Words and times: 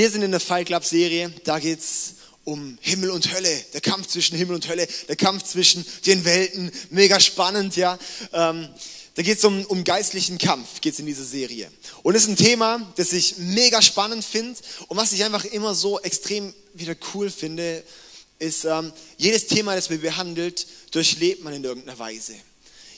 Wir 0.00 0.10
sind 0.10 0.22
in 0.22 0.30
der 0.30 0.40
Fight 0.40 0.68
Club 0.68 0.82
Serie, 0.82 1.30
da 1.44 1.58
geht 1.58 1.80
es 1.80 2.14
um 2.44 2.78
Himmel 2.80 3.10
und 3.10 3.34
Hölle, 3.34 3.54
der 3.74 3.82
Kampf 3.82 4.06
zwischen 4.06 4.34
Himmel 4.34 4.54
und 4.54 4.66
Hölle, 4.66 4.88
der 5.08 5.16
Kampf 5.16 5.44
zwischen 5.44 5.84
den 6.06 6.24
Welten, 6.24 6.72
mega 6.88 7.20
spannend, 7.20 7.76
ja. 7.76 7.98
Ähm, 8.32 8.66
da 9.14 9.22
geht 9.22 9.36
es 9.36 9.44
um, 9.44 9.62
um 9.66 9.84
geistlichen 9.84 10.38
Kampf, 10.38 10.80
geht 10.80 10.94
es 10.94 11.00
in 11.00 11.04
dieser 11.04 11.24
Serie. 11.24 11.70
Und 12.02 12.14
es 12.14 12.22
ist 12.22 12.28
ein 12.30 12.36
Thema, 12.36 12.90
das 12.96 13.12
ich 13.12 13.36
mega 13.36 13.82
spannend 13.82 14.24
finde 14.24 14.58
und 14.88 14.96
was 14.96 15.12
ich 15.12 15.22
einfach 15.22 15.44
immer 15.44 15.74
so 15.74 16.00
extrem 16.00 16.54
wieder 16.72 16.96
cool 17.12 17.28
finde, 17.28 17.84
ist, 18.38 18.64
ähm, 18.64 18.94
jedes 19.18 19.48
Thema, 19.48 19.76
das 19.76 19.90
man 19.90 20.00
behandelt, 20.00 20.66
durchlebt 20.92 21.44
man 21.44 21.52
in 21.52 21.62
irgendeiner 21.62 21.98
Weise. 21.98 22.36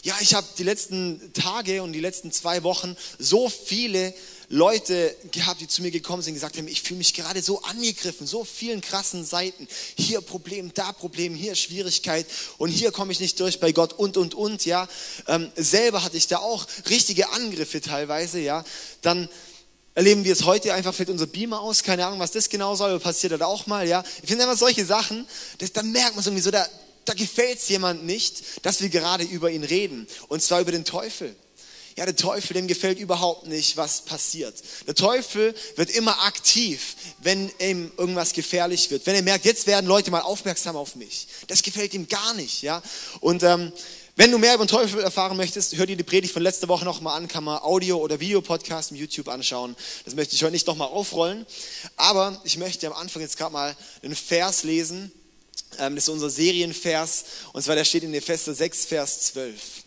Ja, 0.05 0.17
ich 0.21 0.35
habe 0.35 0.47
die 0.59 0.65
letzten 0.65 1.33
Tage 1.33 1.83
und 1.83 1.93
die 1.93 2.01
letzten 2.01 2.33
zwei 2.33 2.65
Wochen 2.65 2.97
so 3.19 3.49
viele 3.49 4.15
Leute 4.53 5.17
gehabt, 5.31 5.63
die 5.63 5.67
zu 5.67 5.81
mir 5.81 5.91
gekommen 5.91 6.23
sind 6.23 6.35
gesagt 6.35 6.59
haben, 6.59 6.69
ich 6.69 6.83
fühle 6.83 6.99
mich 6.99 7.15
gerade 7.15 7.41
so 7.41 7.63
angegriffen, 7.63 8.27
so 8.27 8.45
vielen 8.45 8.83
krassen 8.83 9.25
Seiten. 9.25 9.67
Hier 9.97 10.21
Problem, 10.21 10.75
da 10.75 10.93
Problem, 10.93 11.35
hier 11.35 11.55
Schwierigkeit 11.55 12.27
und 12.59 12.69
hier 12.69 12.93
komme 12.93 13.13
ich 13.13 13.21
nicht 13.21 13.41
durch 13.41 13.61
bei 13.61 13.73
Gott 13.73 13.95
und, 13.95 14.19
und, 14.19 14.35
und, 14.35 14.67
ja. 14.67 14.87
Ähm, 15.27 15.51
selber 15.57 16.03
hatte 16.03 16.19
ich 16.19 16.27
da 16.27 16.37
auch 16.37 16.67
richtige 16.91 17.31
Angriffe 17.31 17.81
teilweise, 17.81 18.41
ja. 18.41 18.63
Dann 19.01 19.27
erleben 19.95 20.25
wir 20.25 20.35
es 20.35 20.45
heute, 20.45 20.75
einfach 20.75 20.93
fällt 20.93 21.09
unser 21.09 21.27
Beamer 21.27 21.61
aus, 21.61 21.83
keine 21.83 22.05
Ahnung, 22.05 22.19
was 22.19 22.33
das 22.33 22.51
genau 22.51 22.77
soll, 22.77 23.01
passiert 23.01 23.33
das 23.33 23.41
auch 23.41 23.67
mal, 23.67 23.89
ja. 23.89 24.05
Ich 24.23 24.29
finde 24.29 24.45
immer 24.45 24.57
solche 24.57 24.85
Sachen, 24.85 25.27
das, 25.59 25.73
da 25.73 25.83
merkt 25.83 26.15
man 26.15 26.23
so 26.23 26.29
irgendwie 26.29 26.45
so, 26.45 26.51
da, 26.51 26.69
da 27.07 27.15
gefällt 27.15 27.59
es 27.59 27.71
jemand 27.71 28.05
nicht, 28.05 28.67
dass 28.67 28.83
wir 28.83 28.91
gerade 28.91 29.25
über 29.25 29.51
ihn 29.51 29.65
reden. 29.65 30.07
Und 30.29 30.43
zwar 30.43 30.61
über 30.61 30.73
den 30.73 30.85
Teufel. 30.85 31.35
Ja, 31.97 32.07
der 32.07 32.17
Teufel, 32.17 32.55
dem 32.55 32.69
gefällt 32.69 32.99
überhaupt 32.99 33.47
nicht, 33.47 33.77
was 33.77 34.03
passiert. 34.03 34.55
Der 34.87 34.95
Teufel 34.95 35.55
wird 35.77 35.91
immer 35.91 36.25
aktiv, 36.25 36.97
wenn 37.19 37.51
ihm 37.59 37.93
irgendwas 37.99 38.33
gefährlich 38.33 38.91
wird. 38.91 39.05
Wenn 39.07 39.15
er 39.15 39.23
merkt, 39.23 39.45
jetzt 39.45 39.67
werden 39.67 39.87
Leute 39.87 40.11
mal 40.11 40.21
aufmerksam 40.21 40.77
auf 40.77 40.97
mich. 40.97 41.29
Das 41.49 41.63
gefällt 41.63 41.93
ihm 41.93 42.09
gar 42.09 42.33
nicht, 42.35 42.63
ja. 42.63 42.83
Und 43.21 43.43
ähm, 43.43 43.73
wenn 44.17 44.31
du 44.31 44.39
mehr 44.39 44.55
über 44.55 44.65
den 44.65 44.69
Teufel 44.69 45.01
erfahren 45.01 45.39
möchtest, 45.39 45.75
hör 45.77 45.87
dir 45.87 45.97
die 45.97 46.03
Predigt 46.03 46.35
von 46.35 46.43
letzter 46.43 46.69
Woche 46.69 46.85
nochmal 46.85 47.17
an, 47.17 47.29
kann 47.29 47.45
man 47.45 47.63
Audio- 47.63 47.97
oder 47.97 48.21
Videopodcast 48.21 48.91
im 48.91 48.99
YouTube 48.99 49.29
anschauen. 49.29 49.75
Das 50.05 50.15
möchte 50.15 50.35
ich 50.35 50.43
heute 50.43 50.53
nicht 50.53 50.67
nochmal 50.67 50.89
aufrollen. 50.89 51.47
Aber 51.97 52.41
ich 52.45 52.59
möchte 52.59 52.87
am 52.87 52.93
Anfang 52.93 53.23
jetzt 53.23 53.39
gerade 53.39 53.53
mal 53.53 53.75
einen 54.03 54.15
Vers 54.15 54.65
lesen. 54.65 55.11
Ähm, 55.79 55.95
das 55.95 56.05
ist 56.05 56.11
unser 56.11 56.29
Serienvers. 56.29 57.25
Und 57.53 57.63
zwar 57.63 57.75
der 57.75 57.85
steht 57.85 58.03
in 58.03 58.13
Epheser 58.13 58.55
6, 58.55 58.85
Vers 58.85 59.21
12. 59.23 59.82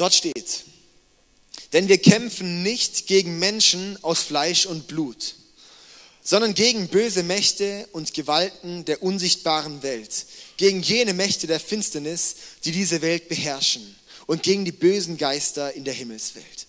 Dort 0.00 0.14
steht, 0.14 0.64
denn 1.74 1.88
wir 1.88 1.98
kämpfen 1.98 2.62
nicht 2.62 3.06
gegen 3.06 3.38
Menschen 3.38 4.02
aus 4.02 4.20
Fleisch 4.20 4.64
und 4.64 4.86
Blut, 4.86 5.34
sondern 6.22 6.54
gegen 6.54 6.88
böse 6.88 7.22
Mächte 7.22 7.86
und 7.92 8.14
Gewalten 8.14 8.86
der 8.86 9.02
unsichtbaren 9.02 9.82
Welt, 9.82 10.24
gegen 10.56 10.80
jene 10.80 11.12
Mächte 11.12 11.46
der 11.46 11.60
Finsternis, 11.60 12.36
die 12.64 12.72
diese 12.72 13.02
Welt 13.02 13.28
beherrschen 13.28 13.94
und 14.26 14.42
gegen 14.42 14.64
die 14.64 14.72
bösen 14.72 15.18
Geister 15.18 15.74
in 15.74 15.84
der 15.84 15.92
Himmelswelt. 15.92 16.66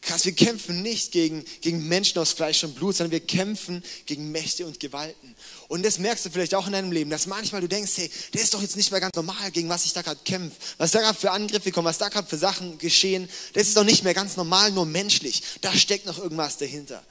Krass, 0.00 0.24
wir 0.24 0.32
kämpfen 0.32 0.82
nicht 0.82 1.12
gegen, 1.12 1.44
gegen 1.60 1.86
Menschen 1.88 2.18
aus 2.18 2.32
Fleisch 2.32 2.62
und 2.62 2.74
Blut, 2.74 2.96
sondern 2.96 3.12
wir 3.12 3.20
kämpfen 3.20 3.82
gegen 4.06 4.30
Mächte 4.30 4.64
und 4.64 4.78
Gewalten. 4.78 5.34
Und 5.66 5.84
das 5.84 5.98
merkst 5.98 6.24
du 6.24 6.30
vielleicht 6.30 6.54
auch 6.54 6.66
in 6.66 6.72
deinem 6.72 6.92
Leben, 6.92 7.10
dass 7.10 7.26
manchmal 7.26 7.60
du 7.60 7.68
denkst, 7.68 7.92
hey, 7.96 8.10
der 8.32 8.42
ist 8.42 8.54
doch 8.54 8.62
jetzt 8.62 8.76
nicht 8.76 8.90
mehr 8.90 9.00
ganz 9.00 9.14
normal, 9.16 9.50
gegen 9.50 9.68
was 9.68 9.84
ich 9.84 9.92
da 9.92 10.02
gerade 10.02 10.20
kämpfe, 10.24 10.56
was 10.78 10.92
da 10.92 11.00
gerade 11.00 11.18
für 11.18 11.32
Angriffe 11.32 11.72
kommen, 11.72 11.86
was 11.86 11.98
da 11.98 12.08
gerade 12.08 12.28
für 12.28 12.38
Sachen 12.38 12.78
geschehen. 12.78 13.28
Das 13.54 13.66
ist 13.66 13.76
doch 13.76 13.84
nicht 13.84 14.04
mehr 14.04 14.14
ganz 14.14 14.36
normal, 14.36 14.70
nur 14.70 14.86
menschlich. 14.86 15.42
Da 15.60 15.74
steckt 15.74 16.06
noch 16.06 16.18
irgendwas 16.18 16.58
dahinter. 16.58 17.04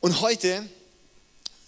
Und 0.00 0.20
heute 0.20 0.68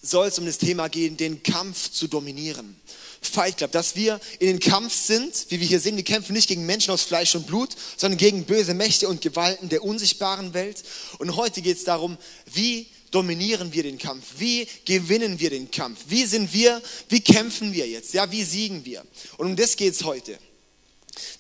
soll 0.03 0.28
es 0.28 0.38
um 0.38 0.47
das 0.47 0.59
Thema 0.59 0.88
gehen, 0.88 1.17
den 1.17 1.43
Kampf 1.43 1.91
zu 1.91 2.09
dominieren. 2.09 2.81
Fight 3.21 3.59
Club, 3.59 3.73
dass 3.73 3.97
wir 3.97 4.21
in 4.39 4.47
den 4.47 4.61
Kampf 4.61 4.95
sind, 4.95 5.47
wie 5.49 5.61
wir 5.61 5.67
hier 5.67 5.81
sehen, 5.81 5.97
wir 5.97 6.05
kämpfen 6.05 6.33
nicht 6.33 6.49
gegen 6.49 6.67
Menschen 6.67 6.93
aus 6.93 7.03
Fleisch 7.03 7.34
und 7.34 7.47
Blut, 7.47 7.71
sondern 7.97 8.19
gegen 8.19 8.45
böse 8.45 8.75
Mächte 8.75 9.09
und 9.09 9.21
Gewalten 9.21 9.69
der 9.69 9.83
unsichtbaren 9.83 10.55
Welt. 10.55 10.83
Und 11.19 11.37
heute 11.37 11.62
geht 11.62 11.77
es 11.77 11.84
darum, 11.84 12.17
wie 12.53 12.87
dominieren 13.11 13.73
wir 13.73 13.83
den 13.83 13.99
Kampf? 13.99 14.25
Wie 14.39 14.67
gewinnen 14.84 15.41
wir 15.41 15.51
den 15.51 15.71
Kampf? 15.71 15.99
Wie 16.09 16.27
sind 16.27 16.53
wir, 16.53 16.81
wie 17.09 17.21
kämpfen 17.21 17.73
wir 17.73 17.89
jetzt? 17.89 18.15
Ja, 18.15 18.31
wie 18.31 18.45
siegen 18.45 18.84
wir? 18.84 19.05
Und 19.37 19.47
um 19.47 19.56
das 19.56 19.77
geht 19.77 19.95
es 19.95 20.05
heute. 20.05 20.39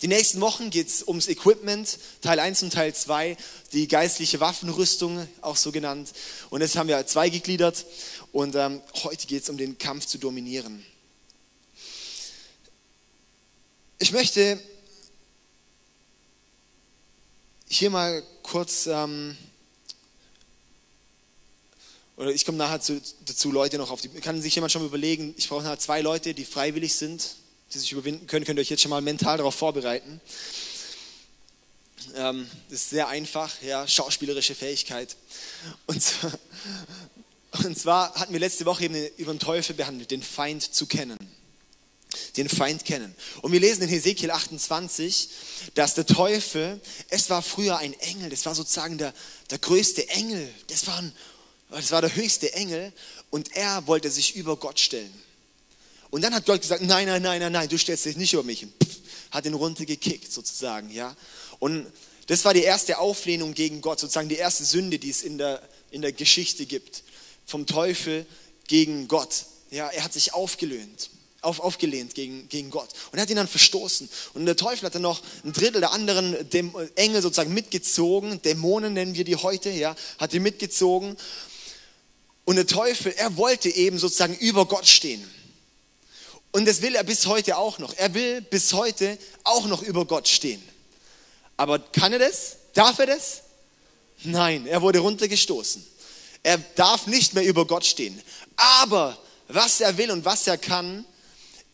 Die 0.02 0.08
nächsten 0.08 0.40
Wochen 0.40 0.70
geht 0.70 0.88
es 0.88 1.06
ums 1.06 1.28
Equipment, 1.28 1.98
Teil 2.20 2.40
1 2.40 2.64
und 2.64 2.72
Teil 2.72 2.94
2, 2.94 3.36
die 3.72 3.86
geistliche 3.86 4.40
Waffenrüstung, 4.40 5.28
auch 5.40 5.56
so 5.56 5.70
genannt. 5.70 6.12
Und 6.50 6.60
das 6.60 6.74
haben 6.76 6.88
wir 6.88 7.06
zwei 7.06 7.28
gegliedert. 7.28 7.86
Und 8.32 8.56
ähm, 8.56 8.80
heute 9.04 9.26
geht 9.26 9.44
es 9.44 9.48
um 9.48 9.56
den 9.56 9.78
Kampf 9.78 10.06
zu 10.06 10.18
dominieren. 10.18 10.84
Ich 14.00 14.12
möchte 14.12 14.60
hier 17.68 17.90
mal 17.90 18.22
kurz, 18.44 18.86
ähm, 18.86 19.36
oder 22.16 22.30
ich 22.30 22.44
komme 22.44 22.58
nachher 22.58 22.80
zu, 22.80 23.02
dazu, 23.26 23.50
Leute 23.50 23.76
noch 23.76 23.90
auf 23.90 24.00
die, 24.00 24.08
kann 24.08 24.40
sich 24.40 24.54
jemand 24.54 24.70
schon 24.70 24.82
mal 24.82 24.86
überlegen, 24.86 25.34
ich 25.36 25.48
brauche 25.48 25.64
nachher 25.64 25.80
zwei 25.80 26.00
Leute, 26.00 26.32
die 26.32 26.44
freiwillig 26.44 26.94
sind, 26.94 27.34
die 27.74 27.78
sich 27.78 27.90
überwinden 27.90 28.28
können, 28.28 28.44
könnt 28.44 28.60
ihr 28.60 28.62
euch 28.62 28.70
jetzt 28.70 28.82
schon 28.82 28.90
mal 28.90 29.02
mental 29.02 29.36
darauf 29.36 29.56
vorbereiten. 29.56 30.20
Ähm, 32.14 32.48
das 32.70 32.82
ist 32.82 32.90
sehr 32.90 33.08
einfach, 33.08 33.60
ja, 33.62 33.88
schauspielerische 33.88 34.54
Fähigkeit. 34.54 35.16
Und 35.86 36.00
zwar, 36.00 36.38
und 37.64 37.76
zwar 37.76 38.14
hatten 38.14 38.32
wir 38.32 38.38
letzte 38.38 38.64
Woche 38.64 38.84
eben 38.84 38.94
über 39.16 39.34
den 39.34 39.40
Teufel 39.40 39.74
behandelt, 39.74 40.12
den 40.12 40.22
Feind 40.22 40.72
zu 40.72 40.86
kennen 40.86 41.18
den 42.36 42.48
Feind 42.48 42.84
kennen. 42.84 43.14
Und 43.42 43.52
wir 43.52 43.60
lesen 43.60 43.82
in 43.82 43.88
Hesekiel 43.88 44.30
28, 44.30 45.28
dass 45.74 45.94
der 45.94 46.06
Teufel, 46.06 46.80
es 47.08 47.30
war 47.30 47.42
früher 47.42 47.78
ein 47.78 47.92
Engel, 48.00 48.30
das 48.30 48.46
war 48.46 48.54
sozusagen 48.54 48.98
der, 48.98 49.12
der 49.50 49.58
größte 49.58 50.08
Engel, 50.08 50.48
das 50.68 50.86
war, 50.86 50.98
ein, 50.98 51.12
das 51.70 51.90
war 51.90 52.00
der 52.00 52.14
höchste 52.14 52.52
Engel 52.54 52.92
und 53.30 53.54
er 53.56 53.86
wollte 53.86 54.10
sich 54.10 54.36
über 54.36 54.56
Gott 54.56 54.78
stellen. 54.78 55.12
Und 56.10 56.22
dann 56.22 56.34
hat 56.34 56.46
Gott 56.46 56.62
gesagt, 56.62 56.82
nein, 56.82 57.06
nein, 57.06 57.22
nein, 57.22 57.40
nein, 57.40 57.52
nein, 57.52 57.68
du 57.68 57.76
stellst 57.76 58.04
dich 58.04 58.16
nicht 58.16 58.32
über 58.32 58.42
mich. 58.42 58.62
Und 58.62 58.72
pff, 58.82 58.98
hat 59.30 59.44
ihn 59.46 59.54
runtergekickt 59.54 60.32
sozusagen, 60.32 60.90
ja. 60.90 61.14
Und 61.58 61.86
das 62.28 62.44
war 62.44 62.54
die 62.54 62.62
erste 62.62 62.98
Auflehnung 62.98 63.54
gegen 63.54 63.80
Gott, 63.80 64.00
sozusagen 64.00 64.28
die 64.28 64.36
erste 64.36 64.64
Sünde, 64.64 64.98
die 64.98 65.10
es 65.10 65.22
in 65.22 65.38
der, 65.38 65.62
in 65.90 66.02
der 66.02 66.12
Geschichte 66.12 66.66
gibt. 66.66 67.02
Vom 67.46 67.66
Teufel 67.66 68.26
gegen 68.66 69.08
Gott. 69.08 69.46
Ja, 69.70 69.88
er 69.88 70.04
hat 70.04 70.12
sich 70.12 70.34
aufgelöhnt 70.34 71.10
auf, 71.40 71.60
aufgelehnt 71.60 72.14
gegen, 72.14 72.48
gegen 72.48 72.70
Gott. 72.70 72.88
Und 73.12 73.18
er 73.18 73.22
hat 73.22 73.30
ihn 73.30 73.36
dann 73.36 73.48
verstoßen. 73.48 74.08
Und 74.34 74.46
der 74.46 74.56
Teufel 74.56 74.86
hat 74.86 74.94
dann 74.94 75.02
noch 75.02 75.22
ein 75.44 75.52
Drittel 75.52 75.80
der 75.80 75.92
anderen 75.92 76.48
dem 76.50 76.74
Engel 76.96 77.22
sozusagen 77.22 77.54
mitgezogen, 77.54 78.42
Dämonen 78.42 78.92
nennen 78.92 79.14
wir 79.14 79.24
die 79.24 79.36
heute, 79.36 79.70
ja, 79.70 79.94
hat 80.18 80.32
die 80.32 80.40
mitgezogen. 80.40 81.16
Und 82.44 82.56
der 82.56 82.66
Teufel, 82.66 83.12
er 83.16 83.36
wollte 83.36 83.68
eben 83.68 83.98
sozusagen 83.98 84.34
über 84.36 84.66
Gott 84.66 84.86
stehen. 84.86 85.22
Und 86.50 86.66
das 86.66 86.80
will 86.80 86.94
er 86.94 87.04
bis 87.04 87.26
heute 87.26 87.58
auch 87.58 87.78
noch. 87.78 87.94
Er 87.96 88.14
will 88.14 88.40
bis 88.40 88.72
heute 88.72 89.18
auch 89.44 89.66
noch 89.66 89.82
über 89.82 90.06
Gott 90.06 90.26
stehen. 90.26 90.62
Aber 91.56 91.78
kann 91.78 92.12
er 92.12 92.18
das? 92.18 92.56
Darf 92.72 92.98
er 92.98 93.06
das? 93.06 93.42
Nein, 94.24 94.66
er 94.66 94.80
wurde 94.82 95.00
runtergestoßen. 95.00 95.86
Er 96.42 96.58
darf 96.74 97.06
nicht 97.06 97.34
mehr 97.34 97.44
über 97.44 97.66
Gott 97.66 97.84
stehen. 97.84 98.20
Aber 98.56 99.18
was 99.48 99.80
er 99.80 99.96
will 99.98 100.10
und 100.10 100.24
was 100.24 100.46
er 100.46 100.56
kann, 100.56 101.04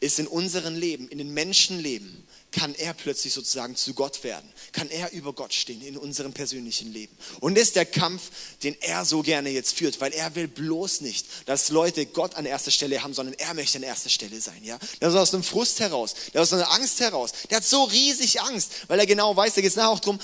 ist 0.05 0.19
in 0.19 0.27
unserem 0.27 0.77
Leben, 0.77 1.09
in 1.09 1.19
den 1.19 1.33
Menschenleben, 1.33 2.25
kann 2.53 2.75
er 2.75 2.95
plötzlich 2.95 3.33
sozusagen 3.33 3.75
zu 3.75 3.95
Gott 3.95 4.23
werden, 4.23 4.49
kann 4.73 4.89
er 4.91 5.11
über 5.13 5.33
Gott 5.33 5.53
stehen 5.53 5.83
in 5.83 5.97
unserem 5.97 6.33
persönlichen 6.33 6.93
Leben. 6.93 7.17
Und 7.41 7.57
das 7.57 7.65
ist 7.65 7.77
der 7.77 7.87
Kampf, 7.87 8.31
den 8.63 8.77
er 8.81 9.05
so 9.05 9.23
gerne 9.23 9.51
jetzt 9.51 9.77
führt, 9.77 10.01
weil 10.01 10.13
er 10.13 10.35
will 10.37 10.47
bloß 10.47 11.01
nicht, 11.01 11.27
dass 11.47 11.71
Leute 11.71 12.07
Gott 12.07 12.37
an 12.37 12.47
erster 12.47 12.71
Stelle 12.71 13.03
haben, 13.03 13.13
sondern 13.13 13.35
er 13.39 13.55
möchte 13.55 13.79
an 13.79 13.83
erster 13.83 14.11
Stelle 14.11 14.41
sein. 14.41 14.63
Ja? 14.63 14.79
Das 15.01 15.13
ist 15.13 15.19
aus 15.19 15.35
einem 15.35 15.43
Frust 15.43 15.81
heraus, 15.81 16.15
das 16.33 16.49
ist 16.49 16.53
aus 16.53 16.61
einer 16.61 16.73
Angst 16.73 17.01
heraus. 17.01 17.33
Der 17.51 17.57
hat 17.57 17.65
so 17.65 17.85
riesig 17.85 18.41
Angst, 18.41 18.71
weil 18.87 19.01
er 19.01 19.07
genau 19.07 19.35
weiß, 19.35 19.55
da 19.55 19.61
geht 19.61 19.71
es 19.71 19.77
nachher 19.77 19.91
auch 19.91 20.01
darum, 20.01 20.21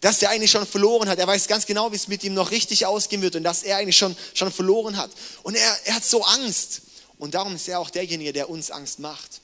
dass 0.00 0.22
er 0.22 0.30
eigentlich 0.30 0.50
schon 0.50 0.66
verloren 0.66 1.08
hat. 1.08 1.18
Er 1.18 1.26
weiß 1.26 1.48
ganz 1.48 1.66
genau, 1.66 1.92
wie 1.92 1.96
es 1.96 2.08
mit 2.08 2.22
ihm 2.24 2.34
noch 2.34 2.50
richtig 2.50 2.86
ausgehen 2.86 3.22
wird 3.22 3.36
und 3.36 3.42
dass 3.44 3.62
er 3.62 3.78
eigentlich 3.78 3.96
schon, 3.96 4.16
schon 4.34 4.52
verloren 4.52 4.96
hat. 4.96 5.10
Und 5.42 5.56
er, 5.56 5.78
er 5.84 5.96
hat 5.96 6.04
so 6.04 6.22
Angst. 6.22 6.82
Und 7.18 7.34
darum 7.34 7.54
ist 7.54 7.68
er 7.68 7.80
auch 7.80 7.90
derjenige, 7.90 8.32
der 8.32 8.50
uns 8.50 8.70
Angst 8.70 8.98
macht. 8.98 9.40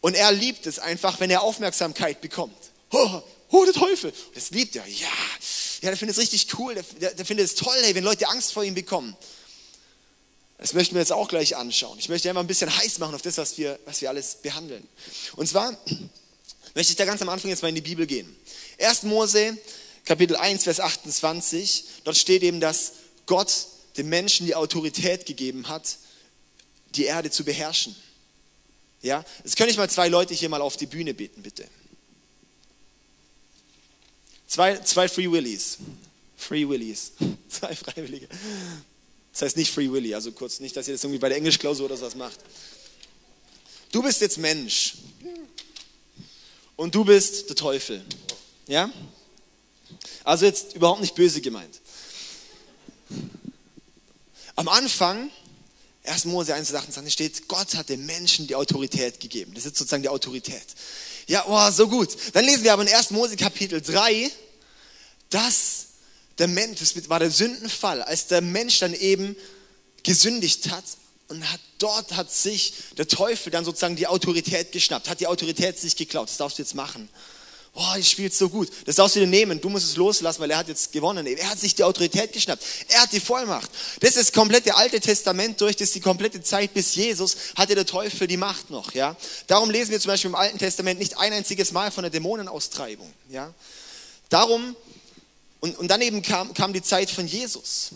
Und 0.00 0.14
er 0.14 0.30
liebt 0.32 0.66
es 0.66 0.78
einfach, 0.78 1.18
wenn 1.20 1.30
er 1.30 1.42
Aufmerksamkeit 1.42 2.20
bekommt. 2.20 2.56
Oh, 2.90 3.20
oh 3.50 3.64
der 3.64 3.74
Teufel. 3.74 4.12
Das 4.34 4.50
liebt 4.50 4.76
er. 4.76 4.86
Ja, 4.86 5.08
ja 5.82 5.88
der 5.88 5.96
findet 5.96 6.16
es 6.16 6.22
richtig 6.22 6.58
cool. 6.58 6.74
Der, 6.74 6.84
der, 7.00 7.14
der 7.14 7.26
findet 7.26 7.46
es 7.46 7.54
toll, 7.54 7.76
ey, 7.82 7.94
wenn 7.94 8.04
Leute 8.04 8.28
Angst 8.28 8.52
vor 8.52 8.62
ihm 8.62 8.74
bekommen. 8.74 9.16
Das 10.58 10.72
möchten 10.72 10.94
wir 10.94 11.00
jetzt 11.00 11.12
auch 11.12 11.28
gleich 11.28 11.56
anschauen. 11.56 11.98
Ich 11.98 12.08
möchte 12.08 12.28
einfach 12.28 12.42
ein 12.42 12.48
bisschen 12.48 12.74
heiß 12.76 12.98
machen 12.98 13.14
auf 13.14 13.22
das, 13.22 13.38
was 13.38 13.58
wir, 13.58 13.78
was 13.84 14.00
wir 14.00 14.08
alles 14.08 14.36
behandeln. 14.36 14.86
Und 15.36 15.48
zwar 15.48 15.70
möchte 16.74 16.90
ich 16.90 16.96
da 16.96 17.04
ganz 17.04 17.22
am 17.22 17.28
Anfang 17.28 17.50
jetzt 17.50 17.62
mal 17.62 17.68
in 17.68 17.76
die 17.76 17.80
Bibel 17.80 18.06
gehen. 18.06 18.34
1. 18.80 19.04
Mose, 19.04 19.56
Kapitel 20.04 20.36
1, 20.36 20.64
Vers 20.64 20.80
28. 20.80 21.84
Dort 22.04 22.16
steht 22.16 22.42
eben, 22.42 22.60
dass 22.60 22.92
Gott 23.26 23.52
dem 23.96 24.08
Menschen 24.08 24.46
die 24.46 24.54
Autorität 24.54 25.26
gegeben 25.26 25.68
hat, 25.68 25.98
die 26.98 27.04
Erde 27.04 27.30
zu 27.30 27.44
beherrschen. 27.44 27.96
Ja, 29.00 29.24
jetzt 29.44 29.56
könnte 29.56 29.70
ich 29.70 29.76
mal 29.76 29.88
zwei 29.88 30.08
Leute 30.08 30.34
hier 30.34 30.48
mal 30.48 30.60
auf 30.60 30.76
die 30.76 30.86
Bühne 30.86 31.14
beten, 31.14 31.42
bitte. 31.42 31.66
Zwei, 34.48 34.78
zwei 34.78 35.08
Free 35.08 35.30
Willies. 35.30 35.78
Free 36.36 36.68
Willies. 36.68 37.12
Zwei 37.48 37.74
Freiwillige. 37.74 38.28
Das 39.32 39.42
heißt 39.42 39.56
nicht 39.56 39.72
Free 39.72 39.90
Willy, 39.90 40.14
also 40.14 40.32
kurz 40.32 40.60
nicht, 40.60 40.76
dass 40.76 40.88
ihr 40.88 40.94
das 40.94 41.04
irgendwie 41.04 41.18
bei 41.18 41.28
der 41.28 41.38
Englischklausur 41.38 41.86
oder 41.86 41.96
sowas 41.96 42.14
macht. 42.14 42.38
Du 43.92 44.02
bist 44.02 44.20
jetzt 44.20 44.38
Mensch. 44.38 44.94
Und 46.76 46.94
du 46.94 47.04
bist 47.04 47.48
der 47.48 47.56
Teufel. 47.56 48.04
Ja? 48.66 48.90
Also 50.24 50.46
jetzt 50.46 50.74
überhaupt 50.74 51.00
nicht 51.00 51.14
böse 51.14 51.40
gemeint. 51.40 51.80
Am 54.56 54.68
Anfang, 54.68 55.30
1. 56.08 56.24
Mose 56.26 56.54
1, 56.54 56.74
28 56.74 57.12
steht, 57.12 57.48
Gott 57.48 57.74
hat 57.74 57.88
den 57.88 58.06
Menschen 58.06 58.46
die 58.46 58.54
Autorität 58.54 59.20
gegeben. 59.20 59.52
Das 59.54 59.66
ist 59.66 59.76
sozusagen 59.76 60.02
die 60.02 60.08
Autorität. 60.08 60.66
Ja, 61.26 61.44
oh, 61.46 61.70
so 61.70 61.88
gut. 61.88 62.16
Dann 62.32 62.44
lesen 62.44 62.64
wir 62.64 62.72
aber 62.72 62.82
in 62.82 62.92
1. 62.92 63.10
Mose 63.10 63.36
Kapitel 63.36 63.80
3, 63.80 64.30
dass 65.30 65.86
der 66.38 66.48
Mensch, 66.48 66.80
das 66.80 67.08
war 67.08 67.18
der 67.18 67.30
Sündenfall, 67.30 68.02
als 68.02 68.26
der 68.26 68.40
Mensch 68.40 68.78
dann 68.78 68.94
eben 68.94 69.36
gesündigt 70.02 70.70
hat 70.70 70.84
und 71.28 71.50
hat, 71.50 71.60
dort 71.78 72.16
hat 72.16 72.32
sich 72.32 72.72
der 72.96 73.06
Teufel 73.06 73.50
dann 73.50 73.64
sozusagen 73.64 73.96
die 73.96 74.06
Autorität 74.06 74.72
geschnappt, 74.72 75.08
hat 75.08 75.20
die 75.20 75.26
Autorität 75.26 75.78
sich 75.78 75.96
geklaut. 75.96 76.28
Das 76.28 76.38
darfst 76.38 76.58
du 76.58 76.62
jetzt 76.62 76.74
machen. 76.74 77.08
Oh, 77.80 77.94
ich 77.96 78.10
spiele 78.10 78.28
so 78.28 78.48
gut. 78.48 78.68
Das 78.86 78.96
darfst 78.96 79.14
du 79.14 79.20
dir 79.20 79.28
nehmen. 79.28 79.60
Du 79.60 79.68
musst 79.68 79.86
es 79.86 79.94
loslassen, 79.94 80.40
weil 80.40 80.50
er 80.50 80.58
hat 80.58 80.66
jetzt 80.66 80.90
gewonnen. 80.90 81.24
Er 81.28 81.48
hat 81.48 81.60
sich 81.60 81.76
die 81.76 81.84
Autorität 81.84 82.32
geschnappt. 82.32 82.60
Er 82.88 83.02
hat 83.02 83.12
die 83.12 83.20
Vollmacht. 83.20 83.70
Das 84.00 84.10
ist 84.10 84.18
das 84.18 84.32
komplette 84.32 84.74
Alte 84.74 84.98
Testament 84.98 85.60
durch. 85.60 85.76
Das 85.76 85.88
ist 85.88 85.94
die 85.94 86.00
komplette 86.00 86.42
Zeit 86.42 86.74
bis 86.74 86.96
Jesus 86.96 87.36
hatte 87.54 87.76
der 87.76 87.86
Teufel 87.86 88.26
die 88.26 88.36
Macht 88.36 88.70
noch. 88.70 88.94
Ja, 88.94 89.16
darum 89.46 89.70
lesen 89.70 89.92
wir 89.92 90.00
zum 90.00 90.10
Beispiel 90.10 90.28
im 90.28 90.34
Alten 90.34 90.58
Testament 90.58 90.98
nicht 90.98 91.18
ein 91.18 91.32
einziges 91.32 91.70
Mal 91.70 91.92
von 91.92 92.02
der 92.02 92.10
Dämonenaustreibung. 92.10 93.12
Ja, 93.28 93.54
darum 94.28 94.74
und, 95.60 95.78
und 95.78 95.86
dann 95.86 96.02
eben 96.02 96.20
kam, 96.22 96.54
kam 96.54 96.72
die 96.72 96.82
Zeit 96.82 97.08
von 97.08 97.28
Jesus. 97.28 97.90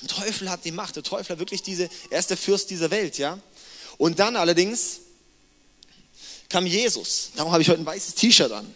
Der 0.00 0.08
Teufel 0.10 0.48
hat 0.48 0.64
die 0.64 0.70
Macht. 0.70 0.94
Der 0.94 1.02
Teufel 1.02 1.32
hat 1.32 1.40
wirklich 1.40 1.64
diese, 1.64 1.90
er 2.10 2.20
ist 2.20 2.30
der 2.30 2.36
Fürst 2.36 2.70
dieser 2.70 2.92
Welt. 2.92 3.18
Ja, 3.18 3.40
und 3.96 4.20
dann 4.20 4.36
allerdings 4.36 5.00
kam 6.48 6.66
Jesus. 6.66 7.30
Darum 7.34 7.50
habe 7.50 7.62
ich 7.62 7.68
heute 7.68 7.80
ein 7.80 7.86
weißes 7.86 8.14
T-Shirt 8.14 8.52
an 8.52 8.72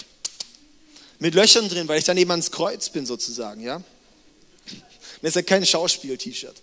mit 1.23 1.35
Löchern 1.35 1.69
drin, 1.69 1.87
weil 1.87 2.01
ich 2.01 2.05
dann 2.05 2.17
eben 2.17 2.33
ans 2.33 2.51
Kreuz 2.51 2.89
bin 2.89 3.07
sozusagen, 3.07 3.61
ja. 3.61 3.81
Das 5.23 5.31
ist 5.31 5.35
ja 5.37 5.43
kein 5.43 5.65
Schauspiel-T-Shirt. 5.65 6.61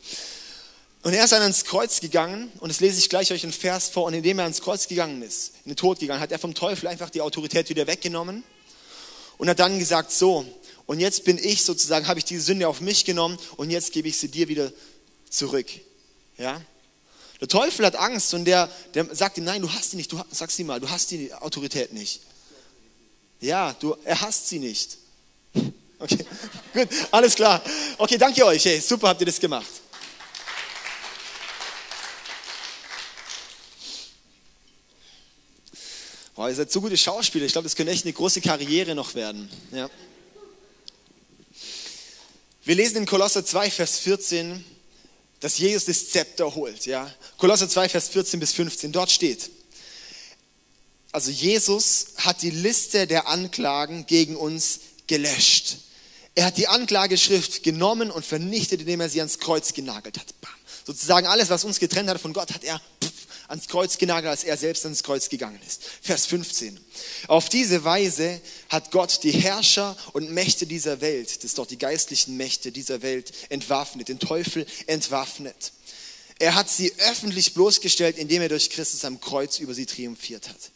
Und 1.02 1.14
er 1.14 1.24
ist 1.24 1.32
dann 1.32 1.42
ans 1.42 1.64
Kreuz 1.64 2.02
gegangen, 2.02 2.52
und 2.60 2.68
das 2.68 2.82
lese 2.82 3.00
ich 3.00 3.08
gleich 3.08 3.32
euch 3.32 3.44
einen 3.44 3.54
Vers 3.54 3.88
vor, 3.88 4.04
und 4.04 4.14
indem 4.14 4.38
er 4.38 4.44
ans 4.44 4.60
Kreuz 4.60 4.90
gegangen 4.90 5.22
ist, 5.22 5.54
in 5.64 5.72
den 5.72 5.76
Tod 5.78 6.00
gegangen, 6.00 6.20
hat 6.20 6.34
er 6.34 6.40
vom 6.40 6.54
Teufel 6.54 6.90
einfach 6.90 7.10
die 7.10 7.22
Autorität 7.22 7.70
wieder 7.70 7.88
weggenommen 7.88 8.44
und 9.38 9.48
hat 9.48 9.60
dann 9.60 9.80
gesagt, 9.80 10.12
so, 10.12 10.46
und 10.86 11.00
jetzt 11.00 11.24
bin 11.24 11.38
ich 11.38 11.64
sozusagen, 11.64 12.08
habe 12.08 12.20
ich 12.20 12.26
diese 12.26 12.42
Sünde 12.42 12.68
auf 12.68 12.82
mich 12.82 13.06
genommen 13.06 13.38
und 13.56 13.70
jetzt 13.70 13.94
gebe 13.94 14.10
ich 14.10 14.18
sie 14.18 14.28
dir 14.28 14.50
wieder 14.50 14.74
zurück. 15.30 15.68
Ja? 16.38 16.62
Der 17.40 17.48
Teufel 17.48 17.86
hat 17.86 17.96
Angst 17.96 18.34
und 18.34 18.44
der, 18.44 18.70
der 18.94 19.16
sagt 19.16 19.38
ihm, 19.38 19.46
nein, 19.46 19.62
du 19.62 19.72
hast 19.72 19.94
die 19.94 19.96
nicht, 19.96 20.12
du 20.12 20.22
sagst 20.32 20.58
sie 20.58 20.66
mal, 20.66 20.82
du 20.82 20.90
hast 20.90 21.12
die 21.12 21.34
Autorität 21.34 21.94
nicht. 21.94 22.20
Ja, 23.40 23.74
du, 23.80 23.96
er 24.04 24.20
hasst 24.20 24.50
sie 24.50 24.60
nicht. 24.60 24.98
Okay, 25.98 26.26
gut, 26.74 26.88
alles 27.12 27.36
klar. 27.36 27.62
Okay, 27.98 28.18
danke 28.18 28.46
euch. 28.46 28.64
Hey, 28.66 28.80
super 28.80 29.10
habt 29.10 29.22
ihr 29.22 29.26
das 29.26 29.40
gemacht. 29.40 29.68
Boah, 36.36 36.48
ihr 36.48 36.56
seid 36.56 36.72
so 36.72 36.80
gute 36.80 36.96
Schauspieler. 36.96 37.46
Ich 37.46 37.52
glaube, 37.52 37.66
das 37.66 37.76
könnte 37.76 37.92
echt 37.92 38.06
eine 38.06 38.14
große 38.14 38.40
Karriere 38.40 38.96
noch 38.96 39.14
werden. 39.14 39.50
Ja. 39.74 39.90
Wir 42.64 42.76
lesen 42.76 42.98
in 42.98 43.06
Kolosser 43.06 43.44
2, 43.44 43.70
Vers 43.72 44.00
14, 44.00 44.64
dass 45.42 45.58
Jesus 45.58 45.86
das 45.86 46.10
Zepter 46.10 46.56
holt. 46.56 46.86
Ja. 46.86 47.14
Kolosser 47.38 47.68
2, 47.68 47.90
Vers 47.90 48.08
14 48.08 48.40
bis 48.40 48.54
15. 48.54 48.94
Dort 48.94 49.12
steht, 49.12 49.50
also 51.12 51.32
Jesus 51.32 52.08
hat 52.18 52.42
die 52.42 52.52
Liste 52.52 53.08
der 53.08 53.28
Anklagen 53.28 54.06
gegen 54.06 54.36
uns 54.36 54.80
gelöscht. 55.08 55.78
Er 56.36 56.46
hat 56.46 56.58
die 56.58 56.68
Anklageschrift 56.68 57.64
genommen 57.64 58.12
und 58.12 58.26
vernichtet, 58.26 58.82
indem 58.82 59.02
er 59.02 59.10
sie 59.10 59.20
ans 59.20 59.40
Kreuz 59.40 59.74
genagelt 59.74 60.20
hat. 60.20 60.40
Bam. 60.42 60.52
Sozusagen 60.86 61.28
alles, 61.28 61.50
was 61.50 61.64
uns 61.64 61.80
getrennt 61.80 62.10
hat 62.10 62.22
von 62.22 62.34
Gott, 62.34 62.54
hat 62.54 62.64
er 62.64 62.80
ans 63.48 63.68
Kreuz 63.68 63.98
genagelt, 63.98 64.30
als 64.30 64.44
er 64.44 64.56
selbst 64.58 64.86
ans 64.86 65.04
Kreuz 65.04 65.30
gegangen 65.30 65.60
ist. 65.68 65.82
Vers 66.02 66.28
15. 66.28 66.80
Auf 67.28 67.50
diese 67.50 67.84
Weise 67.84 68.40
hat 68.70 68.92
Gott 68.92 69.24
die 69.24 69.32
Herrscher 69.32 69.98
und 70.14 70.32
Mächte 70.32 70.68
dieser 70.68 71.02
Welt, 71.02 71.38
das 71.38 71.44
ist 71.44 71.58
doch 71.58 71.66
die 71.66 71.78
geistlichen 71.78 72.38
Mächte 72.38 72.72
dieser 72.72 73.02
Welt, 73.02 73.34
entwaffnet, 73.50 74.08
den 74.08 74.20
Teufel 74.20 74.66
entwaffnet. 74.88 75.74
Er 76.38 76.56
hat 76.56 76.70
sie 76.70 76.94
öffentlich 77.10 77.54
bloßgestellt, 77.54 78.18
indem 78.18 78.44
er 78.44 78.50
durch 78.50 78.70
Christus 78.70 79.04
am 79.04 79.20
Kreuz 79.20 79.60
über 79.60 79.74
sie 79.74 79.86
triumphiert 79.86 80.48
hat. 80.48 80.72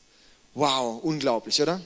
Wow, 0.54 1.04
unglaublich, 1.04 1.62
oder? 1.62 1.82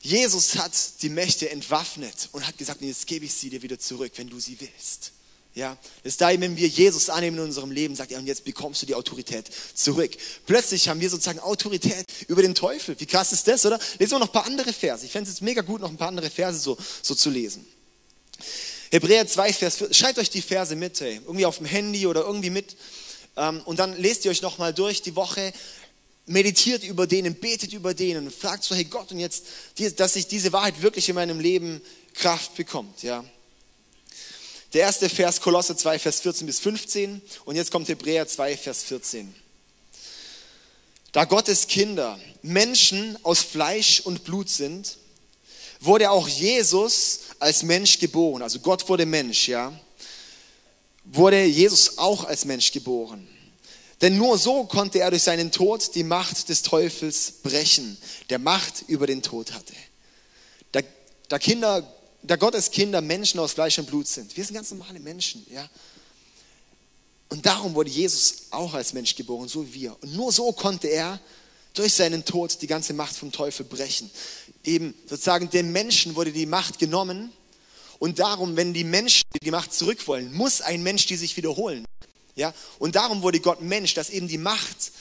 Jesus 0.00 0.56
hat 0.56 0.72
die 1.02 1.08
Mächte 1.08 1.50
entwaffnet 1.50 2.28
und 2.32 2.46
hat 2.46 2.56
gesagt, 2.56 2.80
jetzt 2.80 3.06
gebe 3.06 3.24
ich 3.24 3.34
sie 3.34 3.50
dir 3.50 3.60
wieder 3.60 3.78
zurück, 3.78 4.12
wenn 4.16 4.28
du 4.28 4.38
sie 4.38 4.58
willst. 4.60 5.12
Ja, 5.56 5.76
das 6.02 6.12
ist 6.12 6.20
da, 6.20 6.28
wenn 6.38 6.56
wir 6.56 6.68
Jesus 6.68 7.08
annehmen 7.08 7.38
in 7.38 7.44
unserem 7.44 7.70
Leben, 7.70 7.96
sagt 7.96 8.12
er, 8.12 8.18
und 8.18 8.26
jetzt 8.26 8.44
bekommst 8.44 8.82
du 8.82 8.86
die 8.86 8.94
Autorität 8.94 9.50
zurück. 9.74 10.14
Plötzlich 10.44 10.88
haben 10.88 11.00
wir 11.00 11.08
sozusagen 11.08 11.40
Autorität 11.40 12.06
über 12.28 12.42
den 12.42 12.54
Teufel. 12.54 12.94
Wie 13.00 13.06
krass 13.06 13.32
ist 13.32 13.48
das, 13.48 13.64
oder? 13.64 13.78
Lesen 13.98 14.12
wir 14.12 14.18
noch 14.18 14.28
ein 14.28 14.32
paar 14.32 14.44
andere 14.44 14.72
Verse. 14.72 15.04
Ich 15.04 15.10
fände 15.10 15.28
es 15.28 15.36
jetzt 15.36 15.42
mega 15.42 15.62
gut, 15.62 15.80
noch 15.80 15.88
ein 15.88 15.96
paar 15.96 16.08
andere 16.08 16.30
Verse 16.30 16.58
so, 16.58 16.76
so 17.02 17.14
zu 17.14 17.30
lesen. 17.30 17.66
Hebräer 18.90 19.26
2, 19.26 19.52
Vers 19.54 19.76
4. 19.78 19.94
Schreibt 19.94 20.18
euch 20.18 20.30
die 20.30 20.42
Verse 20.42 20.76
mit, 20.76 21.00
ey. 21.00 21.16
irgendwie 21.24 21.46
auf 21.46 21.56
dem 21.56 21.66
Handy 21.66 22.06
oder 22.06 22.20
irgendwie 22.20 22.50
mit. 22.50 22.76
Ähm, 23.36 23.62
und 23.64 23.78
dann 23.78 23.96
lest 23.96 24.24
ihr 24.24 24.30
euch 24.30 24.42
nochmal 24.42 24.72
durch 24.72 25.02
die 25.02 25.16
Woche 25.16 25.52
meditiert 26.26 26.82
über 26.84 27.06
denen, 27.06 27.34
betet 27.36 27.72
über 27.72 27.94
denen, 27.94 28.30
fragt 28.30 28.64
so, 28.64 28.74
hey 28.74 28.84
Gott, 28.84 29.12
und 29.12 29.18
jetzt, 29.18 29.44
dass 29.96 30.14
sich 30.14 30.26
diese 30.26 30.52
Wahrheit 30.52 30.82
wirklich 30.82 31.08
in 31.08 31.14
meinem 31.14 31.40
Leben 31.40 31.80
Kraft 32.14 32.54
bekommt, 32.56 33.02
ja. 33.02 33.24
Der 34.72 34.82
erste 34.82 35.08
Vers, 35.08 35.40
Kolosse 35.40 35.76
2, 35.76 35.98
Vers 35.98 36.20
14 36.20 36.46
bis 36.46 36.58
15, 36.58 37.22
und 37.44 37.56
jetzt 37.56 37.70
kommt 37.70 37.88
Hebräer 37.88 38.26
2, 38.26 38.56
Vers 38.56 38.82
14. 38.82 39.34
Da 41.12 41.24
Gottes 41.24 41.66
Kinder 41.68 42.18
Menschen 42.42 43.16
aus 43.24 43.40
Fleisch 43.40 44.00
und 44.00 44.24
Blut 44.24 44.50
sind, 44.50 44.98
wurde 45.80 46.10
auch 46.10 46.28
Jesus 46.28 47.20
als 47.38 47.62
Mensch 47.62 47.98
geboren. 47.98 48.42
Also 48.42 48.58
Gott 48.58 48.88
wurde 48.88 49.06
Mensch, 49.06 49.48
ja. 49.48 49.72
Wurde 51.04 51.44
Jesus 51.44 51.96
auch 51.98 52.24
als 52.24 52.44
Mensch 52.44 52.72
geboren. 52.72 53.26
Denn 54.02 54.16
nur 54.16 54.36
so 54.36 54.64
konnte 54.64 55.00
er 55.00 55.10
durch 55.10 55.22
seinen 55.22 55.50
Tod 55.50 55.94
die 55.94 56.04
Macht 56.04 56.48
des 56.48 56.62
Teufels 56.62 57.32
brechen, 57.42 57.96
der 58.28 58.38
Macht 58.38 58.84
über 58.88 59.06
den 59.06 59.22
Tod 59.22 59.52
hatte. 59.52 59.72
Da, 60.72 60.80
da, 61.28 61.38
Kinder, 61.38 61.82
da 62.22 62.36
Gottes 62.36 62.70
Kinder 62.70 63.00
Menschen 63.00 63.40
aus 63.40 63.54
Fleisch 63.54 63.78
und 63.78 63.86
Blut 63.86 64.06
sind. 64.06 64.36
Wir 64.36 64.44
sind 64.44 64.54
ganz 64.54 64.70
normale 64.70 65.00
Menschen, 65.00 65.46
ja. 65.50 65.68
Und 67.28 67.44
darum 67.44 67.74
wurde 67.74 67.90
Jesus 67.90 68.44
auch 68.50 68.74
als 68.74 68.92
Mensch 68.92 69.16
geboren, 69.16 69.48
so 69.48 69.66
wie 69.66 69.74
wir. 69.74 69.96
Und 70.02 70.14
nur 70.14 70.30
so 70.30 70.52
konnte 70.52 70.88
er 70.88 71.18
durch 71.74 71.92
seinen 71.92 72.24
Tod 72.24 72.60
die 72.62 72.66
ganze 72.66 72.94
Macht 72.94 73.16
vom 73.16 73.32
Teufel 73.32 73.64
brechen. 73.64 74.10
Eben 74.64 74.94
sozusagen 75.06 75.50
den 75.50 75.72
Menschen 75.72 76.14
wurde 76.14 76.32
die 76.32 76.46
Macht 76.46 76.78
genommen. 76.78 77.32
Und 77.98 78.18
darum, 78.18 78.56
wenn 78.56 78.74
die 78.74 78.84
Menschen 78.84 79.22
die 79.42 79.50
Macht 79.50 79.72
zurück 79.72 80.06
wollen, 80.06 80.32
muss 80.32 80.60
ein 80.60 80.82
Mensch 80.82 81.06
die 81.06 81.16
sich 81.16 81.36
wiederholen. 81.36 81.84
Ja? 82.36 82.54
Und 82.78 82.94
darum 82.94 83.22
wurde 83.22 83.40
Gott 83.40 83.60
Mensch, 83.60 83.94
dass 83.94 84.10
eben 84.10 84.28
die 84.28 84.38
Macht, 84.38 84.92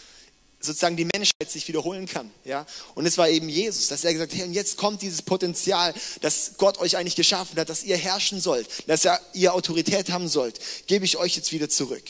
sozusagen 0.59 0.97
die 0.97 1.05
Menschheit 1.05 1.51
sich 1.51 1.67
wiederholen 1.67 2.07
kann. 2.07 2.31
Ja? 2.43 2.65
Und 2.95 3.05
es 3.05 3.17
war 3.19 3.29
eben 3.29 3.49
Jesus, 3.49 3.87
dass 3.87 4.03
er 4.03 4.13
gesagt 4.13 4.31
hat, 4.31 4.39
hey, 4.39 4.47
und 4.47 4.53
jetzt 4.53 4.77
kommt 4.77 5.03
dieses 5.03 5.21
Potenzial, 5.21 5.93
das 6.21 6.53
Gott 6.57 6.79
euch 6.79 6.97
eigentlich 6.97 7.15
geschaffen 7.15 7.59
hat, 7.59 7.69
dass 7.69 7.83
ihr 7.83 7.97
herrschen 7.97 8.41
sollt, 8.41 8.67
dass 8.87 9.07
ihr 9.33 9.53
Autorität 9.53 10.09
haben 10.09 10.27
sollt, 10.27 10.59
gebe 10.87 11.05
ich 11.05 11.17
euch 11.17 11.35
jetzt 11.35 11.51
wieder 11.51 11.69
zurück. 11.69 12.03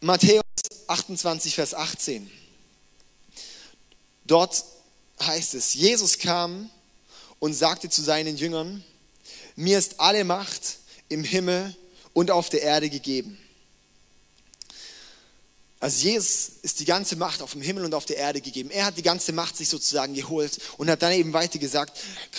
Matthäus 0.00 0.42
28, 0.86 1.54
Vers 1.54 1.74
18. 1.74 2.30
Dort 4.24 4.64
heißt 5.20 5.54
es, 5.54 5.74
Jesus 5.74 6.18
kam 6.18 6.70
und 7.38 7.54
sagte 7.54 7.88
zu 7.88 8.02
seinen 8.02 8.36
Jüngern, 8.36 8.84
mir 9.56 9.78
ist 9.78 10.00
alle 10.00 10.24
Macht 10.24 10.78
im 11.08 11.24
Himmel 11.24 11.76
und 12.12 12.30
auf 12.30 12.48
der 12.48 12.62
Erde 12.62 12.90
gegeben. 12.90 13.38
Also 15.82 16.06
Jesus 16.06 16.52
ist 16.62 16.78
die 16.78 16.84
ganze 16.84 17.16
Macht 17.16 17.42
auf 17.42 17.52
dem 17.52 17.60
Himmel 17.60 17.84
und 17.84 17.92
auf 17.92 18.06
der 18.06 18.16
Erde 18.16 18.40
gegeben. 18.40 18.70
Er 18.70 18.84
hat 18.84 18.96
die 18.96 19.02
ganze 19.02 19.32
Macht 19.32 19.56
sich 19.56 19.68
sozusagen 19.68 20.14
geholt 20.14 20.58
und 20.78 20.88
hat 20.88 21.02
dann 21.02 21.10
eben 21.10 21.32
weiter 21.32 21.58
gesagt, 21.58 21.98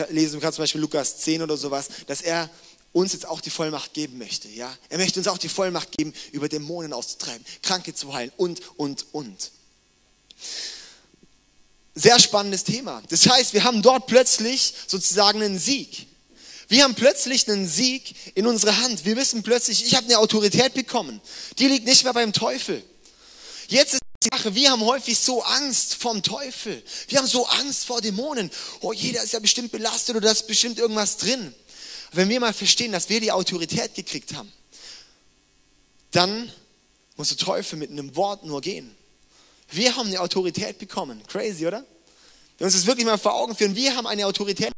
lesen 0.10 0.36
wir 0.36 0.39
gerade 0.39 0.56
zum 0.56 0.63
Beispiel 0.63 0.80
Lukas 0.80 1.18
10 1.18 1.42
oder 1.42 1.58
sowas, 1.58 1.89
dass 2.08 2.22
er 2.22 2.50
uns 2.94 3.12
jetzt 3.12 3.27
auch 3.27 3.42
die 3.42 3.50
Vollmacht 3.50 3.94
geben 3.94 4.18
möchte. 4.18 4.48
Ja? 4.48 4.74
Er 4.88 4.98
möchte 4.98 5.20
uns 5.20 5.27
auch 5.27 5.38
die 5.38 5.50
Vollmacht 5.50 5.92
geben, 5.92 6.13
über 6.32 6.48
Dämonen 6.48 6.94
auszutreiben, 6.94 7.46
Kranke 7.62 7.94
zu 7.94 8.13
heilen 8.13 8.32
und, 8.38 8.62
und, 8.77 9.08
und. 9.12 9.51
Sehr 11.96 12.20
spannendes 12.20 12.63
Thema. 12.63 13.03
Das 13.10 13.27
heißt, 13.27 13.53
wir 13.53 13.65
haben 13.65 13.82
dort 13.82 14.08
plötzlich 14.08 14.74
sozusagen 14.88 15.42
einen 15.42 15.60
Sieg. 15.60 16.08
Wir 16.67 16.84
haben 16.84 16.96
plötzlich 16.96 17.50
einen 17.50 17.67
Sieg 17.67 18.15
in 18.36 18.48
unserer 18.48 18.77
Hand. 18.77 19.05
Wir 19.05 19.15
wissen 19.15 19.43
plötzlich, 19.43 19.86
ich 19.86 19.96
habe 19.96 20.05
eine 20.05 20.20
Autorität 20.20 20.74
bekommen. 20.74 21.22
Die 21.60 21.67
liegt 21.67 21.86
nicht 21.86 22.03
mehr 22.03 22.13
beim 22.13 22.34
Teufel. 22.34 22.84
Jetzt 23.67 23.93
ist 23.93 24.01
die 24.24 24.29
Sache, 24.32 24.55
wir 24.55 24.72
haben 24.72 24.84
häufig 24.84 25.17
so 25.17 25.41
Angst 25.43 25.96
vom 25.96 26.24
Teufel. 26.24 26.82
Wir 27.08 27.20
haben 27.20 27.27
so 27.27 27.46
Angst 27.46 27.86
vor 27.86 28.01
Dämonen. 28.01 28.51
Oh, 28.82 28.93
jeder 28.93 29.24
ist 29.24 29.34
ja 29.34 29.39
bestimmt 29.39 29.72
belastet 29.72 30.15
oder 30.15 30.27
da 30.27 30.32
ist 30.32 30.48
bestimmt 30.48 30.79
irgendwas 30.79 31.17
drin. 31.17 31.53
Wenn 32.12 32.29
wir 32.29 32.39
mal 32.39 32.53
verstehen, 32.53 32.91
dass 32.91 33.10
wir 33.10 33.20
die 33.20 33.32
Autorität 33.32 33.96
gekriegt 33.96 34.34
haben, 34.34 34.51
dann 36.12 36.51
muss 37.15 37.29
der 37.29 37.38
Teufel 37.38 37.77
mit 37.77 37.89
einem 37.89 38.15
Wort 38.15 38.46
nur 38.46 38.62
gehen. 38.62 38.96
Wir 39.72 39.96
haben 39.96 40.08
eine 40.08 40.20
Autorität 40.20 40.77
bekommen. 40.77 41.24
Crazy, 41.27 41.65
oder? 41.65 41.84
Wir 42.58 42.65
uns 42.65 42.75
das 42.75 42.86
wirklich 42.86 43.05
mal 43.05 43.17
vor 43.17 43.34
Augen 43.34 43.55
führen. 43.55 43.75
Wir 43.75 43.96
haben 43.96 44.05
eine 44.05 44.27
Autorität. 44.27 44.73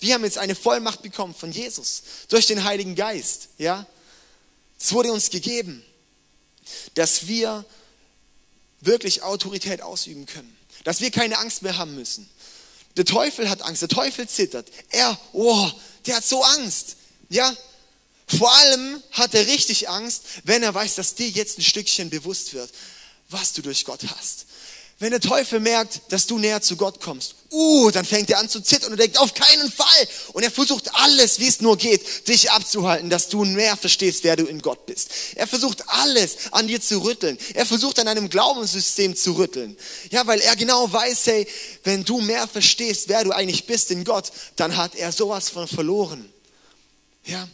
Wir 0.00 0.14
haben 0.14 0.24
jetzt 0.24 0.38
eine 0.38 0.54
Vollmacht 0.54 1.02
bekommen 1.02 1.34
von 1.34 1.52
Jesus 1.52 2.02
durch 2.28 2.46
den 2.46 2.64
Heiligen 2.64 2.94
Geist. 2.94 3.48
Ja? 3.58 3.86
Es 4.78 4.92
wurde 4.92 5.12
uns 5.12 5.30
gegeben, 5.30 5.84
dass 6.94 7.26
wir 7.26 7.64
wirklich 8.80 9.22
Autorität 9.22 9.82
ausüben 9.82 10.26
können. 10.26 10.56
Dass 10.84 11.00
wir 11.00 11.10
keine 11.10 11.38
Angst 11.38 11.62
mehr 11.62 11.78
haben 11.78 11.94
müssen. 11.94 12.28
Der 12.96 13.04
Teufel 13.04 13.48
hat 13.48 13.62
Angst, 13.62 13.82
der 13.82 13.88
Teufel 13.88 14.28
zittert. 14.28 14.70
Er, 14.90 15.18
oh, 15.32 15.70
der 16.06 16.16
hat 16.16 16.24
so 16.24 16.42
Angst. 16.42 16.96
Ja? 17.28 17.56
Vor 18.26 18.52
allem 18.52 19.02
hat 19.12 19.34
er 19.34 19.46
richtig 19.46 19.88
Angst, 19.88 20.24
wenn 20.44 20.62
er 20.62 20.74
weiß, 20.74 20.96
dass 20.96 21.14
dir 21.14 21.28
jetzt 21.28 21.58
ein 21.58 21.62
Stückchen 21.62 22.10
bewusst 22.10 22.54
wird, 22.54 22.70
was 23.28 23.52
du 23.52 23.62
durch 23.62 23.84
Gott 23.84 24.00
hast. 24.16 24.46
Wenn 25.02 25.10
der 25.10 25.18
Teufel 25.18 25.58
merkt, 25.58 26.00
dass 26.10 26.28
du 26.28 26.38
näher 26.38 26.62
zu 26.62 26.76
Gott 26.76 27.00
kommst, 27.00 27.34
uh, 27.50 27.90
dann 27.90 28.04
fängt 28.04 28.30
er 28.30 28.38
an 28.38 28.48
zu 28.48 28.60
zittern 28.60 28.92
und 28.92 29.00
denkt, 29.00 29.18
auf 29.18 29.34
keinen 29.34 29.68
Fall. 29.68 30.08
Und 30.32 30.44
er 30.44 30.50
versucht 30.52 30.94
alles, 30.94 31.40
wie 31.40 31.48
es 31.48 31.60
nur 31.60 31.76
geht, 31.76 32.28
dich 32.28 32.52
abzuhalten, 32.52 33.10
dass 33.10 33.28
du 33.28 33.44
mehr 33.44 33.76
verstehst, 33.76 34.22
wer 34.22 34.36
du 34.36 34.44
in 34.44 34.62
Gott 34.62 34.86
bist. 34.86 35.10
Er 35.34 35.48
versucht 35.48 35.82
alles 35.88 36.52
an 36.52 36.68
dir 36.68 36.80
zu 36.80 37.02
rütteln. 37.02 37.36
Er 37.54 37.66
versucht 37.66 37.98
an 37.98 38.06
deinem 38.06 38.30
Glaubenssystem 38.30 39.16
zu 39.16 39.32
rütteln. 39.32 39.76
Ja, 40.12 40.24
weil 40.28 40.40
er 40.40 40.54
genau 40.54 40.92
weiß, 40.92 41.26
hey, 41.26 41.48
wenn 41.82 42.04
du 42.04 42.20
mehr 42.20 42.46
verstehst, 42.46 43.08
wer 43.08 43.24
du 43.24 43.32
eigentlich 43.32 43.66
bist 43.66 43.90
in 43.90 44.04
Gott, 44.04 44.30
dann 44.54 44.76
hat 44.76 44.94
er 44.94 45.10
sowas 45.10 45.48
von 45.48 45.66
verloren. 45.66 46.32
Ja, 47.24 47.48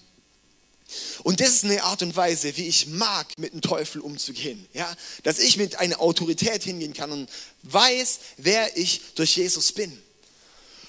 und 1.23 1.41
das 1.41 1.49
ist 1.51 1.65
eine 1.65 1.83
Art 1.83 2.03
und 2.03 2.17
Weise, 2.17 2.57
wie 2.57 2.67
ich 2.67 2.87
mag, 2.87 3.27
mit 3.39 3.53
dem 3.53 3.61
Teufel 3.61 4.01
umzugehen. 4.01 4.67
Ja? 4.73 4.95
Dass 5.23 5.39
ich 5.39 5.57
mit 5.57 5.79
einer 5.79 6.01
Autorität 6.01 6.63
hingehen 6.63 6.95
kann 6.95 7.13
und 7.13 7.29
weiß, 7.65 8.21
wer 8.39 8.77
ich 8.77 9.03
durch 9.15 9.37
Jesus 9.37 9.73
bin. 9.73 10.03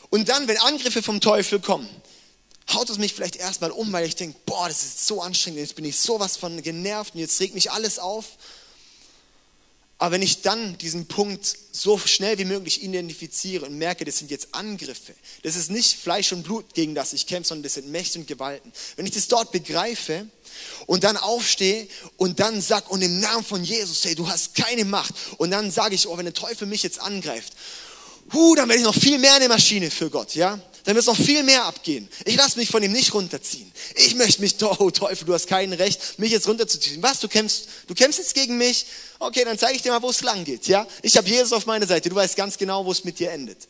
Und 0.09 0.29
dann, 0.29 0.47
wenn 0.47 0.57
Angriffe 0.57 1.03
vom 1.03 1.19
Teufel 1.21 1.59
kommen, 1.59 1.89
haut 2.73 2.89
es 2.89 2.97
mich 2.97 3.13
vielleicht 3.13 3.35
erstmal 3.35 3.71
um, 3.71 3.91
weil 3.91 4.05
ich 4.05 4.15
denke, 4.15 4.39
boah, 4.45 4.67
das 4.67 4.83
ist 4.83 5.07
so 5.07 5.21
anstrengend, 5.21 5.59
jetzt 5.59 5.75
bin 5.75 5.85
ich 5.85 5.99
sowas 5.99 6.37
von 6.37 6.61
genervt 6.61 7.15
und 7.15 7.21
jetzt 7.21 7.39
regt 7.39 7.53
mich 7.53 7.71
alles 7.71 7.99
auf. 7.99 8.25
Aber 10.01 10.13
wenn 10.13 10.21
ich 10.21 10.41
dann 10.41 10.77
diesen 10.77 11.07
Punkt 11.07 11.57
so 11.73 11.97
schnell 11.97 12.37
wie 12.37 12.45
möglich 12.45 12.81
identifiziere 12.81 13.65
und 13.65 13.77
merke, 13.77 14.05
das 14.05 14.17
sind 14.17 14.31
jetzt 14.31 14.47
Angriffe, 14.53 15.13
das 15.43 15.57
ist 15.57 15.69
nicht 15.69 15.99
Fleisch 15.99 16.31
und 16.31 16.43
Blut, 16.43 16.73
gegen 16.73 16.95
das 16.95 17.11
ich 17.11 17.27
kämpfe, 17.27 17.49
sondern 17.49 17.63
das 17.63 17.73
sind 17.73 17.89
Mächte 17.91 18.17
und 18.17 18.25
Gewalten. 18.25 18.71
Wenn 18.95 19.05
ich 19.05 19.11
das 19.11 19.27
dort 19.27 19.51
begreife 19.51 20.25
und 20.85 21.03
dann 21.03 21.17
aufstehe 21.17 21.85
und 22.15 22.39
dann 22.39 22.61
sag 22.61 22.89
und 22.89 23.01
im 23.01 23.19
Namen 23.19 23.43
von 23.43 23.61
Jesus, 23.61 24.05
hey, 24.05 24.15
du 24.15 24.29
hast 24.29 24.55
keine 24.55 24.85
Macht. 24.85 25.13
Und 25.37 25.51
dann 25.51 25.69
sage 25.69 25.95
ich, 25.95 26.07
oh, 26.07 26.17
wenn 26.17 26.25
der 26.25 26.33
Teufel 26.33 26.65
mich 26.65 26.81
jetzt 26.81 27.01
angreift, 27.01 27.51
huh, 28.31 28.55
dann 28.55 28.69
werde 28.69 28.79
ich 28.79 28.85
noch 28.85 28.95
viel 28.95 29.19
mehr 29.19 29.33
eine 29.33 29.49
Maschine 29.49 29.91
für 29.91 30.09
Gott, 30.09 30.33
ja? 30.33 30.61
Dann 30.89 30.95
wird 30.95 31.07
es 31.07 31.19
noch 31.19 31.23
viel 31.23 31.43
mehr 31.43 31.65
abgehen. 31.65 32.09
Ich 32.25 32.35
lasse 32.35 32.57
mich 32.57 32.71
von 32.71 32.81
ihm 32.81 32.91
nicht 32.91 33.13
runterziehen. 33.13 33.71
Ich 33.93 34.15
möchte 34.15 34.41
mich, 34.41 34.55
oh 34.79 34.89
Teufel, 34.89 35.23
du 35.23 35.35
hast 35.35 35.45
kein 35.45 35.71
Recht, 35.71 36.17
mich 36.17 36.31
jetzt 36.31 36.47
runterzuziehen. 36.47 37.03
Was, 37.03 37.19
du 37.19 37.27
kämpfst, 37.27 37.67
du 37.85 37.93
kämpfst 37.93 38.17
jetzt 38.17 38.33
gegen 38.33 38.57
mich? 38.57 38.87
Okay, 39.19 39.45
dann 39.45 39.55
zeige 39.55 39.75
ich 39.75 39.83
dir 39.83 39.91
mal, 39.91 40.01
wo 40.01 40.09
es 40.09 40.21
lang 40.23 40.43
geht, 40.43 40.65
ja? 40.65 40.87
Ich 41.03 41.15
habe 41.15 41.29
Jesus 41.29 41.53
auf 41.53 41.67
meiner 41.67 41.85
Seite, 41.85 42.09
du 42.09 42.15
weißt 42.15 42.35
ganz 42.35 42.57
genau, 42.57 42.87
wo 42.87 42.91
es 42.91 43.03
mit 43.03 43.19
dir 43.19 43.29
endet. 43.29 43.67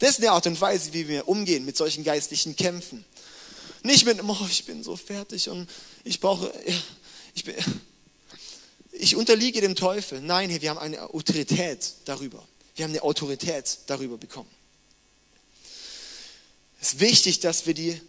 Das 0.00 0.10
ist 0.10 0.18
eine 0.18 0.32
Art 0.32 0.44
und 0.48 0.60
Weise, 0.60 0.92
wie 0.92 1.06
wir 1.06 1.28
umgehen 1.28 1.64
mit 1.64 1.76
solchen 1.76 2.02
geistlichen 2.02 2.56
Kämpfen. 2.56 3.04
Nicht 3.84 4.04
mit, 4.04 4.20
oh, 4.20 4.46
ich 4.50 4.64
bin 4.64 4.82
so 4.82 4.96
fertig 4.96 5.48
und 5.48 5.68
ich 6.02 6.18
brauche, 6.18 6.52
ich 7.36 7.44
bin, 7.44 7.54
ich 8.90 9.14
unterliege 9.14 9.60
dem 9.60 9.76
Teufel. 9.76 10.20
Nein, 10.20 10.60
wir 10.60 10.70
haben 10.70 10.78
eine 10.78 11.02
Autorität 11.02 11.92
darüber. 12.04 12.42
Wir 12.74 12.84
haben 12.84 12.90
eine 12.90 13.04
Autorität 13.04 13.78
darüber 13.86 14.18
bekommen. 14.18 14.55
Es 16.80 16.94
ist 16.94 17.00
wichtig, 17.00 17.40
dass 17.40 17.66
wir 17.66 17.74
die 17.74 18.00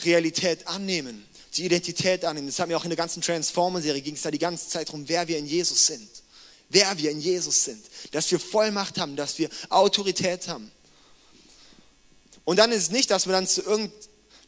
Realität 0.00 0.66
annehmen, 0.66 1.26
die 1.56 1.64
Identität 1.64 2.24
annehmen. 2.24 2.46
Das 2.46 2.58
haben 2.58 2.68
wir 2.68 2.76
auch 2.76 2.84
in 2.84 2.90
der 2.90 2.96
ganzen 2.96 3.22
Transformer-Serie, 3.22 4.02
ging 4.02 4.14
es 4.14 4.22
da 4.22 4.30
die 4.30 4.38
ganze 4.38 4.68
Zeit 4.68 4.88
darum, 4.88 5.08
wer 5.08 5.26
wir 5.28 5.38
in 5.38 5.46
Jesus 5.46 5.86
sind. 5.86 6.08
Wer 6.70 6.98
wir 6.98 7.10
in 7.10 7.20
Jesus 7.20 7.64
sind. 7.64 7.82
Dass 8.12 8.30
wir 8.30 8.38
Vollmacht 8.38 8.98
haben, 8.98 9.16
dass 9.16 9.38
wir 9.38 9.48
Autorität 9.70 10.48
haben. 10.48 10.70
Und 12.44 12.58
dann 12.58 12.72
ist 12.72 12.82
es 12.84 12.90
nicht, 12.90 13.10
dass 13.10 13.26
wir 13.26 13.32
dann 13.32 13.46
zu 13.46 13.62
irgend, 13.62 13.92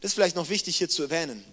das 0.01 0.11
ist 0.11 0.13
vielleicht 0.13 0.35
noch 0.35 0.49
wichtig 0.49 0.77
hier 0.77 0.89
zu 0.89 1.03
erwähnen. 1.03 1.43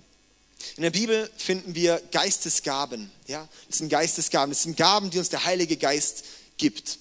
In 0.77 0.83
der 0.83 0.91
Bibel 0.91 1.31
finden 1.37 1.75
wir 1.75 2.03
Geistesgaben. 2.11 3.11
Ja? 3.27 3.49
Das 3.69 3.79
sind 3.79 3.89
Geistesgaben. 3.89 4.51
Das 4.51 4.63
sind 4.63 4.77
Gaben, 4.77 5.11
die 5.11 5.19
uns 5.19 5.29
der 5.29 5.45
Heilige 5.45 5.77
Geist 5.77 6.25
gibt. 6.57 6.99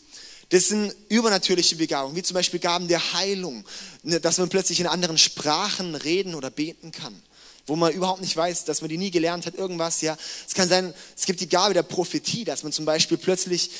Das 0.50 0.70
sind 0.70 0.96
übernatürliche 1.10 1.76
Begabungen, 1.76 2.16
wie 2.16 2.24
zum 2.24 2.36
Beispiel 2.36 2.60
Gaben 2.60 2.88
der 2.88 3.14
Heilung, 3.14 3.66
ne, 4.04 4.20
dass 4.20 4.38
man 4.38 4.48
plötzlich 4.50 4.80
in 4.80 4.88
anderen 4.88 5.18
Sprachen 5.18 5.94
reden 5.96 6.36
oder 6.36 6.50
beten 6.50 6.92
kann, 6.92 7.22
wo 7.66 7.76
man 7.76 7.92
überhaupt 7.92 8.22
nicht 8.22 8.36
weiß, 8.36 8.64
dass 8.64 8.80
man 8.80 8.90
die 8.90 8.98
nie 8.98 9.12
gelernt 9.12 9.46
hat, 9.46 9.56
irgendwas. 9.56 10.00
Ja, 10.02 10.18
es 10.48 10.54
kann 10.54 10.70
sein, 10.70 10.94
es 11.18 11.26
gibt 11.26 11.42
die 11.42 11.50
Gabe 11.50 11.74
der 11.74 11.84
Prophetie, 11.84 12.46
dass 12.46 12.64
man 12.64 12.72
zum 12.72 12.86
Beispiel 12.86 13.18
plötzlich 13.18 13.72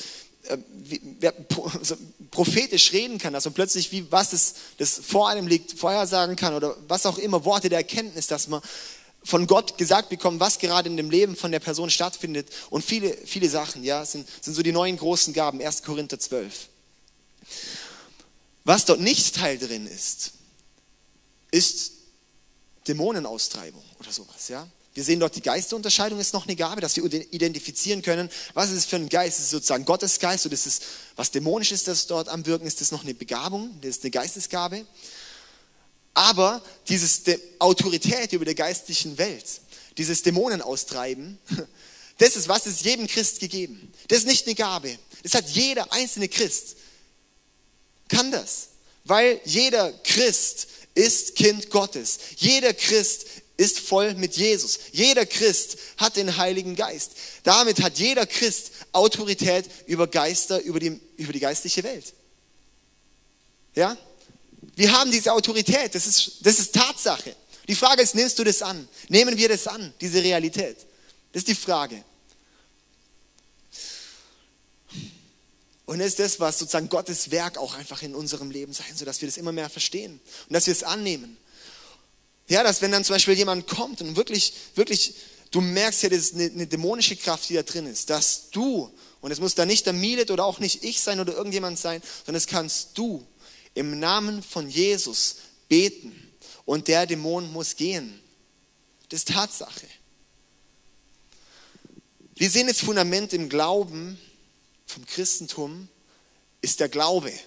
äh, 0.44 0.58
prophetisch 2.30 2.92
reden 2.92 3.16
kann, 3.16 3.32
dass 3.32 3.46
man 3.46 3.54
plötzlich 3.54 3.90
wie 3.90 4.10
was 4.12 4.30
das, 4.30 4.54
das 4.76 5.00
vor 5.02 5.30
einem 5.30 5.46
liegt, 5.46 5.78
vorhersagen 5.78 6.36
kann 6.36 6.52
oder 6.52 6.76
was 6.86 7.06
auch 7.06 7.16
immer, 7.16 7.46
Worte 7.46 7.70
der 7.70 7.78
Erkenntnis, 7.78 8.26
dass 8.26 8.48
man 8.48 8.60
von 9.28 9.46
Gott 9.46 9.76
gesagt 9.76 10.08
bekommen, 10.08 10.40
was 10.40 10.58
gerade 10.58 10.88
in 10.88 10.96
dem 10.96 11.10
Leben 11.10 11.36
von 11.36 11.52
der 11.52 11.60
Person 11.60 11.90
stattfindet 11.90 12.48
und 12.70 12.82
viele, 12.82 13.14
viele 13.26 13.50
Sachen, 13.50 13.84
ja, 13.84 14.02
sind, 14.06 14.26
sind 14.40 14.54
so 14.54 14.62
die 14.62 14.72
neuen 14.72 14.96
großen 14.96 15.34
Gaben, 15.34 15.60
1. 15.60 15.82
Korinther 15.82 16.18
12. 16.18 16.68
Was 18.64 18.86
dort 18.86 19.00
nicht 19.00 19.34
Teil 19.34 19.58
drin 19.58 19.86
ist, 19.86 20.32
ist 21.50 21.92
Dämonenaustreibung 22.86 23.84
oder 24.00 24.10
sowas, 24.10 24.48
ja. 24.48 24.66
Wir 24.94 25.04
sehen 25.04 25.20
dort, 25.20 25.36
die 25.36 25.42
Geisterunterscheidung 25.42 26.18
ist 26.18 26.32
noch 26.32 26.46
eine 26.46 26.56
Gabe, 26.56 26.80
dass 26.80 26.96
wir 26.96 27.04
identifizieren 27.04 28.00
können, 28.00 28.30
was 28.54 28.70
ist 28.70 28.78
es 28.78 28.84
für 28.86 28.96
ein 28.96 29.10
Geist? 29.10 29.38
Ist 29.38 29.44
es 29.44 29.50
sozusagen 29.50 29.84
Gottes 29.84 30.18
Geist 30.18 30.46
oder 30.46 30.54
ist 30.54 30.66
es 30.66 30.80
was 31.16 31.30
dämonisch 31.30 31.70
ist, 31.70 31.86
das 31.86 32.06
dort 32.06 32.28
am 32.28 32.46
Wirken 32.46 32.66
ist? 32.66 32.80
Das 32.80 32.92
noch 32.92 33.04
eine 33.04 33.14
Begabung, 33.14 33.78
das 33.82 33.98
ist 33.98 34.04
eine 34.04 34.10
Geistesgabe. 34.10 34.86
Aber 36.14 36.62
diese 36.88 37.40
Autorität 37.58 38.32
über 38.32 38.44
der 38.44 38.54
geistlichen 38.54 39.18
Welt, 39.18 39.44
dieses 39.96 40.22
Dämonenaustreiben, 40.22 41.38
das 42.18 42.36
ist, 42.36 42.48
was 42.48 42.66
ist 42.66 42.84
jedem 42.84 43.06
Christ 43.06 43.40
gegeben. 43.40 43.92
Das 44.08 44.18
ist 44.18 44.26
nicht 44.26 44.46
eine 44.46 44.54
Gabe. 44.54 44.98
Das 45.22 45.34
hat 45.34 45.48
jeder 45.48 45.92
einzelne 45.92 46.28
Christ. 46.28 46.76
Kann 48.08 48.30
das. 48.30 48.68
Weil 49.04 49.40
jeder 49.44 49.92
Christ 50.04 50.68
ist 50.94 51.36
Kind 51.36 51.70
Gottes. 51.70 52.18
Jeder 52.36 52.74
Christ 52.74 53.26
ist 53.56 53.80
voll 53.80 54.14
mit 54.14 54.36
Jesus. 54.36 54.78
Jeder 54.92 55.26
Christ 55.26 55.78
hat 55.96 56.16
den 56.16 56.36
Heiligen 56.36 56.76
Geist. 56.76 57.12
Damit 57.42 57.82
hat 57.82 57.98
jeder 57.98 58.26
Christ 58.26 58.70
Autorität 58.92 59.66
über 59.86 60.06
Geister, 60.06 60.60
über 60.62 60.80
die, 60.80 61.00
über 61.16 61.32
die 61.32 61.40
geistliche 61.40 61.82
Welt. 61.82 62.14
Ja? 63.74 63.96
Wir 64.78 64.92
haben 64.92 65.10
diese 65.10 65.32
Autorität, 65.32 65.92
das 65.96 66.06
ist, 66.06 66.36
das 66.42 66.60
ist 66.60 66.72
Tatsache. 66.72 67.34
Die 67.66 67.74
Frage 67.74 68.00
ist, 68.00 68.14
nimmst 68.14 68.38
du 68.38 68.44
das 68.44 68.62
an? 68.62 68.88
Nehmen 69.08 69.36
wir 69.36 69.48
das 69.48 69.66
an, 69.66 69.92
diese 70.00 70.22
Realität? 70.22 70.76
Das 71.32 71.40
ist 71.40 71.48
die 71.48 71.56
Frage. 71.56 72.04
Und 75.84 75.98
ist 75.98 76.20
das, 76.20 76.38
was 76.38 76.60
sozusagen 76.60 76.88
Gottes 76.88 77.32
Werk 77.32 77.58
auch 77.58 77.74
einfach 77.74 78.02
in 78.02 78.14
unserem 78.14 78.52
Leben 78.52 78.72
sein 78.72 78.94
soll, 78.94 79.06
dass 79.06 79.20
wir 79.20 79.26
das 79.26 79.36
immer 79.36 79.50
mehr 79.50 79.68
verstehen 79.68 80.20
und 80.48 80.54
dass 80.54 80.68
wir 80.68 80.72
es 80.72 80.84
annehmen. 80.84 81.36
Ja, 82.46 82.62
dass 82.62 82.80
wenn 82.80 82.92
dann 82.92 83.04
zum 83.04 83.16
Beispiel 83.16 83.34
jemand 83.34 83.66
kommt 83.66 84.00
und 84.00 84.14
wirklich, 84.14 84.52
wirklich, 84.76 85.14
du 85.50 85.60
merkst 85.60 86.04
ja, 86.04 86.08
das 86.08 86.18
ist 86.20 86.34
eine, 86.36 86.44
eine 86.44 86.66
dämonische 86.68 87.16
Kraft, 87.16 87.48
die 87.48 87.54
da 87.54 87.64
drin 87.64 87.86
ist, 87.86 88.10
dass 88.10 88.50
du 88.50 88.92
Und 89.22 89.32
es 89.32 89.40
muss 89.40 89.56
da 89.56 89.66
nicht 89.66 89.86
der 89.86 89.92
Milet 89.92 90.30
oder 90.30 90.44
auch 90.44 90.60
nicht 90.60 90.84
ich 90.84 91.00
sein 91.00 91.18
oder 91.18 91.34
irgendjemand 91.34 91.80
sein, 91.80 92.00
sondern 92.24 92.36
es 92.36 92.46
kannst 92.46 92.96
du 92.96 93.26
im 93.78 94.00
Namen 94.00 94.42
von 94.42 94.68
Jesus 94.68 95.36
beten 95.68 96.12
und 96.64 96.88
der 96.88 97.06
Dämon 97.06 97.52
muss 97.52 97.76
gehen. 97.76 98.20
Das 99.08 99.20
ist 99.20 99.28
Tatsache. 99.28 99.86
Wir 102.34 102.50
sehen 102.50 102.66
das 102.66 102.80
Fundament 102.80 103.32
im 103.32 103.48
Glauben 103.48 104.18
vom 104.84 105.06
Christentum 105.06 105.88
ist 106.60 106.80
der 106.80 106.88
Glaube. 106.88 107.32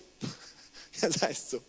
Das 1.02 1.20
heißt 1.20 1.50
so. 1.50 1.62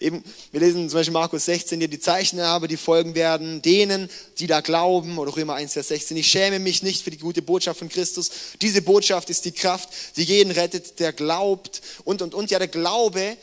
Eben, 0.00 0.24
wir 0.50 0.58
lesen 0.58 0.88
zum 0.88 0.98
Beispiel 0.98 1.12
Markus 1.12 1.44
16, 1.44 1.78
die 1.78 2.00
Zeichen 2.00 2.40
habe, 2.40 2.66
die 2.66 2.76
folgen 2.76 3.14
werden 3.14 3.62
denen, 3.62 4.10
die 4.38 4.48
da 4.48 4.62
glauben, 4.62 5.16
oder 5.18 5.36
Römer 5.36 5.54
1, 5.54 5.74
Vers 5.74 5.88
16. 5.88 6.16
Ich 6.16 6.26
schäme 6.26 6.58
mich 6.58 6.82
nicht 6.82 7.04
für 7.04 7.12
die 7.12 7.18
gute 7.18 7.40
Botschaft 7.40 7.78
von 7.78 7.88
Christus. 7.88 8.30
Diese 8.60 8.82
Botschaft 8.82 9.30
ist 9.30 9.44
die 9.44 9.52
Kraft, 9.52 9.90
die 10.16 10.24
jeden 10.24 10.50
rettet, 10.50 10.98
der 10.98 11.12
glaubt. 11.12 11.82
Und, 12.02 12.20
und, 12.20 12.34
und. 12.34 12.50
Ja, 12.50 12.58
der 12.58 12.66
Glaube 12.66 13.36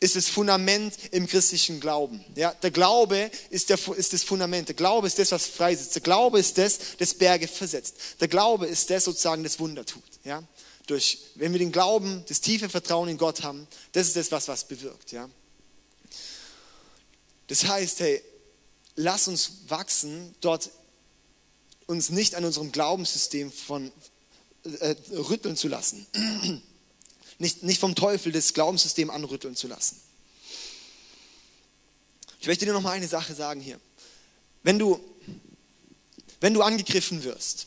ist 0.00 0.16
das 0.16 0.28
Fundament 0.28 0.94
im 1.10 1.26
christlichen 1.26 1.78
Glauben. 1.78 2.24
Ja, 2.34 2.52
der 2.54 2.70
Glaube 2.70 3.30
ist, 3.50 3.68
der, 3.68 3.78
ist 3.96 4.14
das 4.14 4.24
Fundament. 4.24 4.68
Der 4.68 4.74
Glaube 4.74 5.06
ist 5.06 5.18
das, 5.18 5.30
was 5.30 5.46
freisetzt. 5.46 5.94
Der 5.94 6.02
Glaube 6.02 6.40
ist 6.40 6.56
das, 6.56 6.78
das 6.98 7.12
Berge 7.12 7.46
versetzt. 7.46 7.96
Der 8.18 8.28
Glaube 8.28 8.66
ist 8.66 8.88
das 8.88 9.04
sozusagen, 9.04 9.44
das 9.44 9.60
Wunder 9.60 9.84
tut. 9.84 10.02
Ja, 10.24 10.42
durch, 10.86 11.18
wenn 11.34 11.52
wir 11.52 11.58
den 11.58 11.70
Glauben, 11.70 12.24
das 12.28 12.40
tiefe 12.40 12.70
Vertrauen 12.70 13.10
in 13.10 13.18
Gott 13.18 13.42
haben, 13.42 13.68
das 13.92 14.06
ist 14.08 14.16
das, 14.16 14.32
was 14.32 14.48
was 14.48 14.64
bewirkt. 14.64 15.12
Ja? 15.12 15.28
Das 17.46 17.64
heißt, 17.64 18.00
hey, 18.00 18.22
lass 18.96 19.28
uns 19.28 19.52
wachsen, 19.68 20.34
dort 20.40 20.70
uns 21.86 22.10
nicht 22.10 22.34
an 22.36 22.44
unserem 22.44 22.72
Glaubenssystem 22.72 23.52
von, 23.52 23.92
äh, 24.80 24.94
rütteln 25.12 25.56
zu 25.56 25.68
lassen. 25.68 26.06
Nicht, 27.40 27.62
nicht 27.62 27.80
vom 27.80 27.94
Teufel 27.94 28.32
das 28.32 28.52
Glaubenssystem 28.52 29.10
anrütteln 29.10 29.56
zu 29.56 29.66
lassen. 29.66 30.00
Ich 32.40 32.46
möchte 32.46 32.66
dir 32.66 32.72
noch 32.72 32.82
mal 32.82 32.92
eine 32.92 33.08
Sache 33.08 33.34
sagen 33.34 33.60
hier. 33.60 33.80
Wenn 34.62 34.78
du, 34.78 35.00
wenn 36.40 36.54
du 36.54 36.62
angegriffen 36.62 37.24
wirst, 37.24 37.66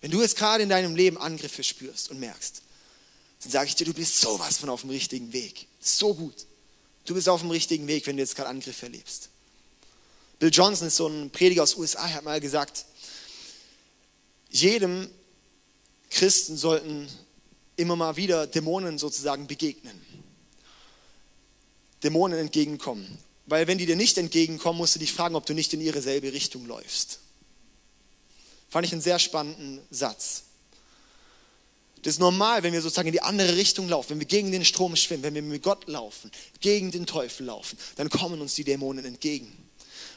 wenn 0.00 0.10
du 0.10 0.20
jetzt 0.20 0.36
gerade 0.36 0.62
in 0.62 0.68
deinem 0.68 0.94
Leben 0.94 1.16
Angriffe 1.16 1.64
spürst 1.64 2.10
und 2.10 2.20
merkst, 2.20 2.62
dann 3.42 3.50
sage 3.50 3.68
ich 3.68 3.74
dir, 3.74 3.86
du 3.86 3.94
bist 3.94 4.20
sowas 4.20 4.58
von 4.58 4.68
auf 4.68 4.82
dem 4.82 4.90
richtigen 4.90 5.32
Weg. 5.32 5.66
So 5.80 6.14
gut. 6.14 6.46
Du 7.06 7.14
bist 7.14 7.28
auf 7.28 7.40
dem 7.40 7.50
richtigen 7.50 7.86
Weg, 7.86 8.06
wenn 8.06 8.16
du 8.16 8.22
jetzt 8.22 8.36
gerade 8.36 8.48
Angriffe 8.50 8.86
erlebst. 8.86 9.30
Bill 10.38 10.50
Johnson 10.52 10.88
ist 10.88 10.96
so 10.96 11.06
ein 11.06 11.30
Prediger 11.30 11.62
aus 11.62 11.72
den 11.72 11.80
USA, 11.80 12.06
er 12.06 12.14
hat 12.14 12.24
mal 12.24 12.40
gesagt, 12.40 12.84
jedem 14.50 15.08
Christen 16.10 16.56
sollten 16.56 17.08
immer 17.76 17.96
mal 17.96 18.16
wieder 18.16 18.46
Dämonen 18.46 18.98
sozusagen 18.98 19.46
begegnen. 19.46 20.00
Dämonen 22.02 22.38
entgegenkommen. 22.38 23.18
Weil 23.46 23.66
wenn 23.66 23.78
die 23.78 23.86
dir 23.86 23.96
nicht 23.96 24.16
entgegenkommen, 24.18 24.78
musst 24.78 24.94
du 24.94 24.98
dich 24.98 25.12
fragen, 25.12 25.34
ob 25.34 25.46
du 25.46 25.54
nicht 25.54 25.72
in 25.74 25.80
ihre 25.80 26.00
selbe 26.00 26.32
Richtung 26.32 26.66
läufst. 26.66 27.20
Fand 28.68 28.86
ich 28.86 28.92
einen 28.92 29.02
sehr 29.02 29.18
spannenden 29.18 29.80
Satz. 29.90 30.44
Das 32.02 32.14
ist 32.14 32.20
normal, 32.20 32.62
wenn 32.62 32.74
wir 32.74 32.82
sozusagen 32.82 33.08
in 33.08 33.12
die 33.12 33.22
andere 33.22 33.56
Richtung 33.56 33.88
laufen, 33.88 34.10
wenn 34.10 34.20
wir 34.20 34.26
gegen 34.26 34.52
den 34.52 34.64
Strom 34.64 34.94
schwimmen, 34.94 35.22
wenn 35.22 35.34
wir 35.34 35.42
mit 35.42 35.62
Gott 35.62 35.88
laufen, 35.88 36.30
gegen 36.60 36.90
den 36.90 37.06
Teufel 37.06 37.46
laufen, 37.46 37.78
dann 37.96 38.10
kommen 38.10 38.42
uns 38.42 38.54
die 38.54 38.64
Dämonen 38.64 39.04
entgegen. 39.04 39.50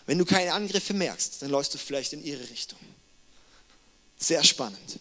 Wenn 0.05 0.17
du 0.17 0.25
keine 0.25 0.53
Angriffe 0.53 0.93
merkst, 0.93 1.41
dann 1.41 1.49
läufst 1.49 1.73
du 1.73 1.77
vielleicht 1.77 2.13
in 2.13 2.23
ihre 2.23 2.49
Richtung. 2.49 2.79
Sehr 4.17 4.43
spannend. 4.43 4.99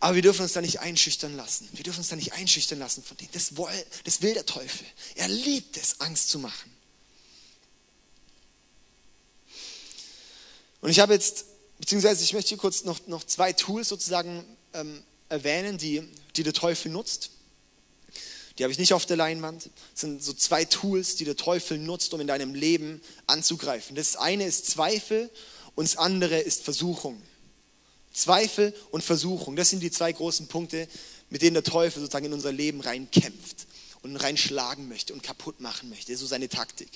Aber 0.00 0.14
wir 0.14 0.22
dürfen 0.22 0.42
uns 0.42 0.52
da 0.52 0.60
nicht 0.60 0.80
einschüchtern 0.80 1.36
lassen. 1.36 1.68
Wir 1.72 1.82
dürfen 1.82 1.98
uns 1.98 2.08
da 2.08 2.16
nicht 2.16 2.32
einschüchtern 2.32 2.78
lassen 2.78 3.02
von 3.02 3.16
denen. 3.16 3.30
Das, 3.32 3.56
will, 3.56 3.66
das 4.04 4.22
will 4.22 4.34
der 4.34 4.46
Teufel. 4.46 4.86
Er 5.16 5.28
liebt 5.28 5.76
es, 5.76 6.00
Angst 6.00 6.28
zu 6.30 6.38
machen. 6.38 6.72
Und 10.80 10.90
ich 10.90 11.00
habe 11.00 11.12
jetzt 11.12 11.46
beziehungsweise 11.78 12.22
ich 12.22 12.32
möchte 12.32 12.50
hier 12.50 12.58
kurz 12.58 12.84
noch, 12.84 13.06
noch 13.06 13.24
zwei 13.24 13.52
Tools 13.52 13.88
sozusagen 13.88 14.44
ähm, 14.74 15.02
erwähnen, 15.28 15.78
die, 15.78 16.02
die 16.36 16.42
der 16.42 16.52
Teufel 16.52 16.90
nutzt. 16.90 17.30
Die 18.58 18.64
habe 18.64 18.72
ich 18.72 18.78
nicht 18.78 18.92
auf 18.92 19.06
der 19.06 19.16
Leinwand. 19.16 19.70
Das 19.92 20.00
sind 20.00 20.22
so 20.22 20.32
zwei 20.32 20.64
Tools, 20.64 21.14
die 21.14 21.24
der 21.24 21.36
Teufel 21.36 21.78
nutzt, 21.78 22.12
um 22.12 22.20
in 22.20 22.26
deinem 22.26 22.54
Leben 22.54 23.00
anzugreifen. 23.26 23.94
Das 23.94 24.16
eine 24.16 24.44
ist 24.44 24.66
Zweifel 24.66 25.30
und 25.76 25.88
das 25.88 25.96
andere 25.96 26.40
ist 26.40 26.64
Versuchung. 26.64 27.22
Zweifel 28.18 28.74
und 28.90 29.02
Versuchung, 29.04 29.54
das 29.54 29.70
sind 29.70 29.80
die 29.80 29.92
zwei 29.92 30.12
großen 30.12 30.48
Punkte, 30.48 30.88
mit 31.30 31.40
denen 31.40 31.54
der 31.54 31.62
Teufel 31.62 32.00
sozusagen 32.00 32.26
in 32.26 32.32
unser 32.32 32.50
Leben 32.50 32.80
reinkämpft 32.80 33.68
und 34.02 34.16
reinschlagen 34.16 34.88
möchte 34.88 35.12
und 35.12 35.22
kaputt 35.22 35.60
machen 35.60 35.88
möchte. 35.88 36.06
Das 36.06 36.14
ist 36.14 36.20
so 36.20 36.26
seine 36.26 36.48
Taktik. 36.48 36.88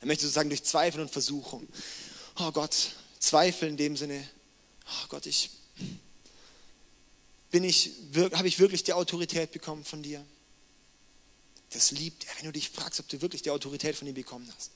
Er 0.00 0.06
möchte 0.06 0.22
sozusagen 0.22 0.48
durch 0.48 0.64
Zweifel 0.64 1.02
und 1.02 1.10
Versuchung. 1.10 1.68
Oh 2.38 2.50
Gott, 2.52 2.74
Zweifel 3.18 3.68
in 3.68 3.76
dem 3.76 3.98
Sinne, 3.98 4.26
oh 4.86 5.08
Gott, 5.08 5.26
ich 5.26 5.50
bin 7.50 7.64
ich, 7.64 7.90
habe 8.32 8.48
ich 8.48 8.58
wirklich 8.58 8.82
die 8.82 8.94
Autorität 8.94 9.52
bekommen 9.52 9.84
von 9.84 10.02
dir? 10.02 10.24
Das 11.70 11.90
liebt 11.90 12.24
er, 12.24 12.36
wenn 12.38 12.46
du 12.46 12.52
dich 12.52 12.70
fragst, 12.70 12.98
ob 12.98 13.08
du 13.08 13.20
wirklich 13.20 13.42
die 13.42 13.50
Autorität 13.50 13.94
von 13.94 14.08
ihm 14.08 14.14
bekommen 14.14 14.50
hast. 14.56 14.70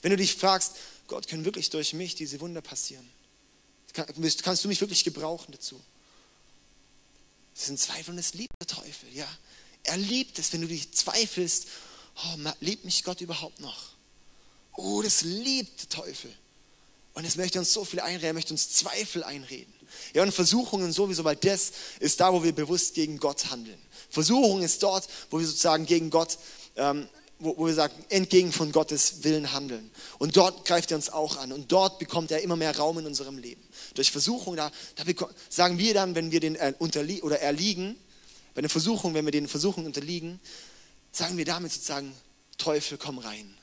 Wenn 0.00 0.10
du 0.10 0.16
dich 0.16 0.34
fragst, 0.34 0.76
Gott, 1.08 1.28
können 1.28 1.44
wirklich 1.44 1.68
durch 1.68 1.92
mich 1.92 2.14
diese 2.14 2.40
Wunder 2.40 2.62
passieren? 2.62 3.06
Kannst 3.92 4.64
du 4.64 4.68
mich 4.68 4.80
wirklich 4.80 5.04
gebrauchen 5.04 5.52
dazu? 5.52 5.80
Das 7.54 7.66
sind 7.66 7.78
Zweifel 7.78 8.12
und 8.12 8.18
es 8.18 8.34
liebt 8.34 8.54
der 8.60 8.66
Teufel, 8.66 9.12
ja. 9.14 9.28
Er 9.84 9.96
liebt 9.96 10.38
es, 10.38 10.52
wenn 10.52 10.62
du 10.62 10.68
dich 10.68 10.92
zweifelst, 10.92 11.66
oh, 12.16 12.50
liebt 12.60 12.84
mich 12.84 13.04
Gott 13.04 13.20
überhaupt 13.20 13.60
noch? 13.60 13.78
Oh, 14.74 15.02
das 15.02 15.22
liebt 15.22 15.82
der 15.82 15.88
Teufel. 15.88 16.32
Und 17.14 17.24
es 17.26 17.36
möchte 17.36 17.58
uns 17.58 17.72
so 17.72 17.84
viel 17.84 18.00
einreden, 18.00 18.26
er 18.26 18.32
möchte 18.32 18.54
uns 18.54 18.70
Zweifel 18.70 19.22
einreden. 19.22 19.72
Ja, 20.14 20.22
und 20.22 20.32
Versuchungen 20.32 20.92
sowieso, 20.92 21.24
weil 21.24 21.36
das 21.36 21.72
ist 22.00 22.20
da, 22.20 22.32
wo 22.32 22.42
wir 22.42 22.52
bewusst 22.52 22.94
gegen 22.94 23.18
Gott 23.18 23.50
handeln. 23.50 23.78
Versuchung 24.08 24.62
ist 24.62 24.82
dort, 24.82 25.06
wo 25.30 25.38
wir 25.38 25.46
sozusagen 25.46 25.84
gegen 25.84 26.08
Gott, 26.08 26.38
ähm, 26.76 27.08
wo, 27.42 27.56
wo 27.56 27.66
wir 27.66 27.74
sagen, 27.74 27.94
entgegen 28.08 28.52
von 28.52 28.72
Gottes 28.72 29.24
Willen 29.24 29.52
handeln. 29.52 29.90
Und 30.18 30.36
dort 30.36 30.64
greift 30.64 30.90
er 30.90 30.96
uns 30.96 31.10
auch 31.10 31.36
an. 31.36 31.52
Und 31.52 31.70
dort 31.70 31.98
bekommt 31.98 32.30
er 32.30 32.40
immer 32.42 32.56
mehr 32.56 32.76
Raum 32.76 32.98
in 32.98 33.06
unserem 33.06 33.38
Leben. 33.38 33.62
Durch 33.94 34.10
Versuchung, 34.10 34.56
da, 34.56 34.70
da 34.96 35.04
sagen 35.48 35.78
wir 35.78 35.94
dann, 35.94 36.14
wenn 36.14 36.30
wir 36.30 36.40
den 36.40 36.56
äh, 36.56 36.72
unterliegen 36.78 37.22
oder 37.22 37.40
erliegen, 37.40 37.96
bei 38.54 38.60
der 38.60 38.70
Versuchung, 38.70 39.14
wenn 39.14 39.24
wir 39.24 39.32
den 39.32 39.48
Versuchungen 39.48 39.86
unterliegen, 39.86 40.40
sagen 41.10 41.36
wir 41.36 41.44
damit 41.44 41.72
sozusagen, 41.72 42.12
Teufel, 42.58 42.98
komm 42.98 43.18
rein 43.18 43.56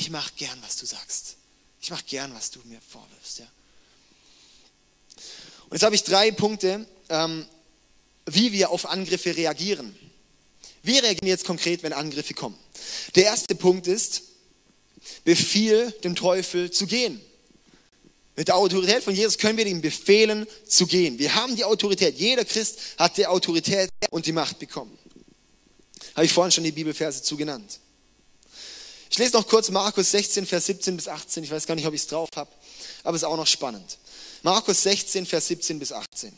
ich 0.00 0.10
mache 0.10 0.32
gern, 0.36 0.58
was 0.62 0.76
du 0.76 0.86
sagst. 0.86 1.36
Ich 1.80 1.90
mache 1.90 2.04
gern, 2.04 2.34
was 2.34 2.50
du 2.50 2.60
mir 2.64 2.80
vorwirfst. 2.80 3.40
Ja. 3.40 3.46
Und 5.64 5.72
jetzt 5.72 5.82
habe 5.82 5.94
ich 5.94 6.04
drei 6.04 6.30
Punkte, 6.30 6.86
ähm, 7.08 7.46
wie 8.26 8.52
wir 8.52 8.70
auf 8.70 8.86
Angriffe 8.86 9.36
reagieren. 9.36 9.94
Wir 10.82 11.02
reagieren 11.02 11.28
jetzt 11.28 11.44
konkret, 11.44 11.82
wenn 11.82 11.92
Angriffe 11.92 12.34
kommen. 12.34 12.58
Der 13.14 13.24
erste 13.24 13.54
Punkt 13.54 13.86
ist, 13.86 14.22
befiehl 15.24 15.90
dem 16.04 16.14
Teufel 16.14 16.70
zu 16.70 16.86
gehen. 16.86 17.20
Mit 18.36 18.48
der 18.48 18.56
Autorität 18.56 19.02
von 19.02 19.14
Jesus 19.14 19.36
können 19.36 19.58
wir 19.58 19.66
ihm 19.66 19.82
befehlen 19.82 20.46
zu 20.66 20.86
gehen. 20.86 21.18
Wir 21.18 21.34
haben 21.34 21.56
die 21.56 21.64
Autorität. 21.64 22.18
Jeder 22.18 22.44
Christ 22.44 22.78
hat 22.96 23.16
die 23.18 23.26
Autorität 23.26 23.90
und 24.10 24.24
die 24.24 24.32
Macht 24.32 24.58
bekommen. 24.58 24.96
Habe 26.14 26.24
ich 26.24 26.32
vorhin 26.32 26.50
schon 26.50 26.64
die 26.64 26.72
Bibelverse 26.72 27.22
zu 27.22 27.36
genannt. 27.36 27.80
Ich 29.10 29.18
lese 29.18 29.32
noch 29.36 29.46
kurz 29.46 29.70
Markus 29.70 30.12
16, 30.12 30.46
Vers 30.46 30.66
17 30.66 30.96
bis 30.96 31.08
18. 31.08 31.44
Ich 31.44 31.50
weiß 31.50 31.66
gar 31.66 31.74
nicht, 31.74 31.86
ob 31.86 31.94
ich 31.94 32.02
es 32.02 32.06
drauf 32.06 32.28
habe, 32.36 32.50
aber 33.02 33.16
es 33.16 33.22
ist 33.22 33.28
auch 33.28 33.36
noch 33.36 33.46
spannend. 33.46 33.98
Markus 34.42 34.84
16, 34.84 35.26
Vers 35.26 35.48
17 35.48 35.78
bis 35.78 35.92
18. 35.92 36.32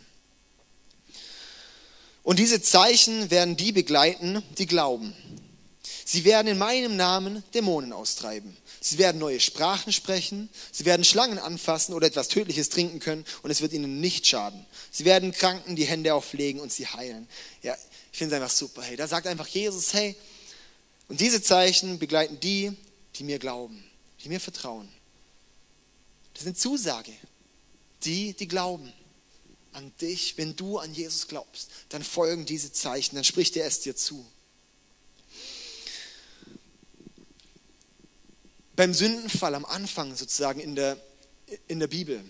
Und 2.23 2.39
diese 2.39 2.63
Zeichen 2.63 3.31
werden 3.31 3.57
die 3.57 3.73
begleiten, 3.73 4.43
die 4.59 4.67
glauben. 4.67 5.15
Sie 6.05 6.25
werden 6.25 6.49
in 6.49 6.59
meinem 6.59 6.97
Namen 6.97 7.43
Dämonen 7.55 7.93
austreiben. 7.93 8.57
Sie 8.81 8.99
werden 8.99 9.19
neue 9.19 9.41
Sprachen 9.41 9.93
sprechen. 9.93 10.49
Sie 10.71 10.85
werden 10.85 11.05
Schlangen 11.05 11.39
anfassen 11.39 11.95
oder 11.95 12.07
etwas 12.07 12.29
Tödliches 12.29 12.69
trinken 12.69 13.01
können 13.01 13.25
und 13.43 13.51
es 13.51 13.61
wird 13.61 13.73
ihnen 13.73 14.01
nicht 14.01 14.27
schaden. 14.27 14.67
Sie 14.91 15.05
werden 15.05 15.33
Kranken 15.33 15.77
die 15.77 15.85
Hände 15.85 16.15
auflegen 16.15 16.61
und 16.61 16.73
sie 16.73 16.87
heilen. 16.87 17.29
Ja, 17.63 17.77
ich 18.13 18.19
finde 18.19 18.37
es 18.37 18.43
einfach 18.43 18.55
super. 18.55 18.83
Hey, 18.83 18.97
da 18.97 19.07
sagt 19.07 19.27
einfach 19.27 19.47
Jesus, 19.47 19.95
hey, 19.95 20.17
und 21.09 21.21
diese 21.21 21.43
Zeichen 21.43 21.99
begleiten 21.99 22.39
die, 22.41 22.73
die 23.17 23.25
mir 23.25 23.39
glauben, 23.39 23.83
die 24.23 24.29
mir 24.29 24.41
vertrauen. 24.41 24.89
Das 26.35 26.43
ist 26.43 26.47
eine 26.47 26.57
Zusage. 26.57 27.13
Die, 28.05 28.33
die 28.33 28.49
glauben 28.49 28.93
an 29.73 29.93
dich, 30.01 30.37
wenn 30.39 30.57
du 30.57 30.79
an 30.79 30.93
Jesus 30.95 31.29
glaubst, 31.29 31.71
dann 31.89 32.03
folgen 32.03 32.47
diese 32.47 32.73
Zeichen, 32.73 33.15
dann 33.15 33.25
spricht 33.25 33.57
er 33.57 33.67
es 33.67 33.81
dir 33.81 33.97
zu. 33.97 34.27
Beim 38.77 38.95
Sündenfall 38.95 39.55
am 39.55 39.65
Anfang 39.65 40.17
sozusagen 40.17 40.61
in 40.61 40.75
der, 40.75 40.99
in 41.69 41.79
der 41.79 41.89
Bibel, 41.89 42.25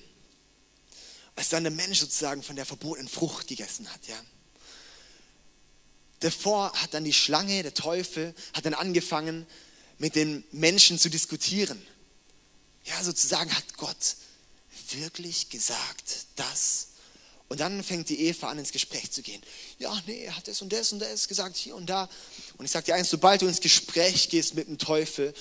als 1.37 1.49
dann 1.49 1.63
der 1.65 1.73
Mensch 1.73 2.01
sozusagen 2.01 2.43
von 2.43 2.57
der 2.57 2.67
verbotenen 2.67 3.09
Frucht 3.09 3.47
gegessen 3.47 3.93
hat. 3.93 4.07
Ja. 4.07 4.21
Davor 6.21 6.73
hat 6.75 6.95
dann 6.95 7.05
die 7.05 7.13
Schlange, 7.13 7.63
der 7.63 7.75
Teufel, 7.75 8.35
hat 8.55 8.67
dann 8.67 8.75
angefangen, 8.75 9.47
mit 9.99 10.17
den 10.17 10.45
Menschen 10.51 10.99
zu 10.99 11.09
diskutieren. 11.09 11.81
Ja, 12.85 13.03
sozusagen 13.03 13.55
hat 13.55 13.77
Gott 13.77 14.17
wirklich 14.91 15.49
gesagt, 15.49 16.27
das. 16.37 16.89
Und 17.53 17.61
dann 17.61 17.83
fängt 17.83 18.09
die 18.09 18.19
Eva 18.29 18.49
an, 18.49 18.59
ins 18.59 18.73
Gespräch 18.73 19.11
zu 19.11 19.21
gehen. 19.21 19.43
Ja, 19.79 19.95
nee, 20.07 20.25
er 20.25 20.39
hat 20.39 20.49
das 20.49 20.63
und 20.63 20.73
das 20.73 20.91
und 20.91 21.01
das 21.01 21.29
gesagt, 21.29 21.55
hier 21.55 21.77
und 21.77 21.85
da. 21.85 22.09
Und 22.57 22.65
ich 22.65 22.71
sage 22.71 22.87
dir 22.87 22.95
eins, 22.95 23.11
sobald 23.11 23.43
du 23.43 23.47
ins 23.47 23.61
Gespräch 23.61 24.31
gehst 24.31 24.55
mit 24.55 24.69
dem 24.69 24.79
Teufel, 24.79 25.35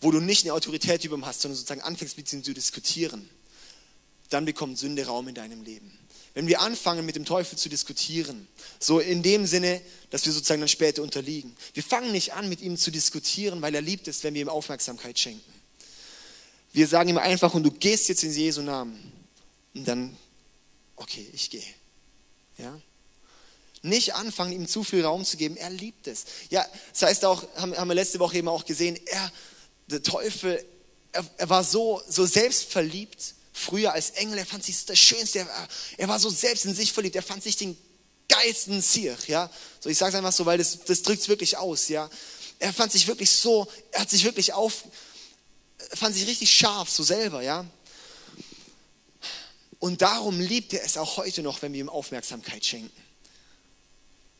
wo 0.00 0.10
du 0.10 0.18
nicht 0.18 0.42
eine 0.42 0.54
Autorität 0.54 1.04
über 1.04 1.14
ihn 1.14 1.24
hast, 1.24 1.42
sondern 1.42 1.54
sozusagen 1.54 1.82
anfängst 1.82 2.16
mit 2.16 2.32
ihm 2.32 2.42
zu 2.42 2.52
diskutieren, 2.52 3.30
dann 4.28 4.44
bekommt 4.44 4.76
Sünde 4.76 5.06
Raum 5.06 5.28
in 5.28 5.36
deinem 5.36 5.62
Leben. 5.62 5.96
Wenn 6.34 6.48
wir 6.48 6.62
anfangen, 6.62 7.06
mit 7.06 7.14
dem 7.14 7.24
Teufel 7.24 7.56
zu 7.56 7.68
diskutieren, 7.68 8.48
so 8.80 8.98
in 8.98 9.22
dem 9.22 9.46
Sinne, 9.46 9.80
dass 10.10 10.26
wir 10.26 10.32
sozusagen 10.32 10.62
dann 10.62 10.68
später 10.68 11.00
unterliegen. 11.00 11.56
Wir 11.74 11.84
fangen 11.84 12.10
nicht 12.10 12.32
an, 12.32 12.48
mit 12.48 12.60
ihm 12.60 12.76
zu 12.76 12.90
diskutieren, 12.90 13.62
weil 13.62 13.72
er 13.72 13.82
liebt 13.82 14.08
es, 14.08 14.24
wenn 14.24 14.34
wir 14.34 14.42
ihm 14.42 14.48
Aufmerksamkeit 14.48 15.16
schenken. 15.16 15.52
Wir 16.72 16.88
sagen 16.88 17.08
ihm 17.08 17.18
einfach, 17.18 17.54
und 17.54 17.62
du 17.62 17.70
gehst 17.70 18.08
jetzt 18.08 18.24
in 18.24 18.32
Jesu 18.32 18.62
Namen. 18.62 19.12
Und 19.76 19.86
dann, 19.86 20.16
okay, 20.96 21.28
ich 21.32 21.50
gehe. 21.50 21.62
Ja? 22.58 22.78
Nicht 23.82 24.14
anfangen, 24.14 24.52
ihm 24.52 24.66
zu 24.66 24.82
viel 24.82 25.04
Raum 25.04 25.24
zu 25.24 25.36
geben. 25.36 25.56
Er 25.56 25.70
liebt 25.70 26.06
es. 26.06 26.24
Ja, 26.50 26.66
das 26.92 27.02
heißt 27.02 27.24
auch, 27.24 27.44
haben, 27.56 27.72
wir 27.88 27.94
letzte 27.94 28.18
Woche 28.18 28.38
eben 28.38 28.48
auch 28.48 28.64
gesehen, 28.64 28.98
er, 29.06 29.32
der 29.86 30.02
Teufel, 30.02 30.64
er, 31.12 31.24
er 31.36 31.48
war 31.48 31.62
so, 31.62 32.02
so 32.08 32.26
selbstverliebt, 32.26 33.34
früher 33.52 33.92
als 33.92 34.10
Engel, 34.10 34.38
er 34.38 34.46
fand 34.46 34.64
sich 34.64 34.84
das 34.84 34.98
Schönste, 34.98 35.40
er 35.40 35.48
war, 35.48 35.68
er 35.96 36.08
war 36.08 36.18
so 36.18 36.28
selbst 36.28 36.64
in 36.64 36.74
sich 36.74 36.92
verliebt, 36.92 37.16
er 37.16 37.22
fand 37.22 37.42
sich 37.42 37.56
den 37.56 37.76
geilsten 38.28 38.82
Zier, 38.82 39.16
ja. 39.28 39.50
So, 39.80 39.88
ich 39.88 39.96
sage 39.96 40.10
es 40.10 40.14
einfach 40.16 40.32
so, 40.32 40.44
weil 40.44 40.58
das, 40.58 40.84
das 40.84 41.02
drückt 41.02 41.22
es 41.22 41.28
wirklich 41.28 41.56
aus, 41.56 41.88
ja. 41.88 42.10
Er 42.58 42.72
fand 42.72 42.92
sich 42.92 43.06
wirklich 43.06 43.30
so, 43.30 43.66
er 43.92 44.00
hat 44.00 44.10
sich 44.10 44.24
wirklich 44.24 44.52
auf, 44.52 44.84
fand 45.94 46.14
sich 46.14 46.26
richtig 46.26 46.50
scharf, 46.50 46.90
so 46.90 47.02
selber, 47.02 47.42
ja. 47.42 47.64
Und 49.86 50.02
darum 50.02 50.40
liebt 50.40 50.72
er 50.72 50.82
es 50.82 50.96
auch 50.96 51.16
heute 51.16 51.42
noch, 51.42 51.62
wenn 51.62 51.72
wir 51.72 51.78
ihm 51.78 51.88
Aufmerksamkeit 51.88 52.64
schenken. 52.64 52.90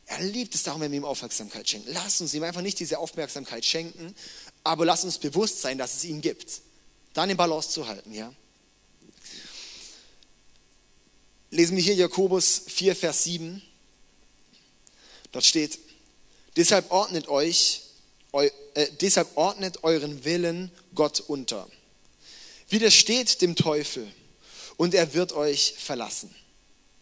Er 0.06 0.20
liebt 0.20 0.56
es 0.56 0.64
darum, 0.64 0.80
wenn 0.80 0.90
wir 0.90 0.98
ihm 0.98 1.04
Aufmerksamkeit 1.04 1.68
schenken. 1.68 1.88
Lass 1.92 2.20
uns 2.20 2.34
ihm 2.34 2.42
einfach 2.42 2.62
nicht 2.62 2.80
diese 2.80 2.98
Aufmerksamkeit 2.98 3.64
schenken, 3.64 4.12
aber 4.64 4.84
lass 4.84 5.04
uns 5.04 5.18
bewusst 5.18 5.62
sein, 5.62 5.78
dass 5.78 5.94
es 5.94 6.04
ihn 6.04 6.20
gibt. 6.20 6.62
Dann 7.14 7.30
in 7.30 7.36
Balance 7.36 7.70
zu 7.70 7.86
halten, 7.86 8.12
ja. 8.12 8.34
lesen 11.52 11.76
wir 11.76 11.84
hier 11.84 11.94
Jakobus 11.94 12.62
4, 12.66 12.96
Vers 12.96 13.22
7. 13.22 13.62
Dort 15.30 15.44
steht, 15.44 15.78
deshalb 16.56 16.90
ordnet 16.90 17.28
euch, 17.28 17.82
eu, 18.32 18.48
äh, 18.74 18.88
deshalb 19.00 19.36
ordnet 19.36 19.84
euren 19.84 20.24
Willen 20.24 20.72
Gott 20.96 21.20
unter. 21.20 21.70
Widersteht 22.68 23.40
dem 23.42 23.54
Teufel 23.54 24.12
und 24.76 24.94
er 24.94 25.14
wird 25.14 25.32
euch 25.32 25.74
verlassen. 25.78 26.34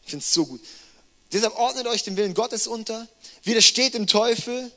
Ich 0.04 0.10
finde 0.10 0.24
es 0.24 0.32
so 0.32 0.46
gut. 0.46 0.60
Deshalb 1.32 1.56
ordnet 1.56 1.86
euch 1.86 2.04
dem 2.04 2.16
Willen 2.16 2.34
Gottes 2.34 2.66
unter, 2.66 3.08
widersteht 3.42 3.94
dem 3.94 4.06
Teufel 4.06 4.70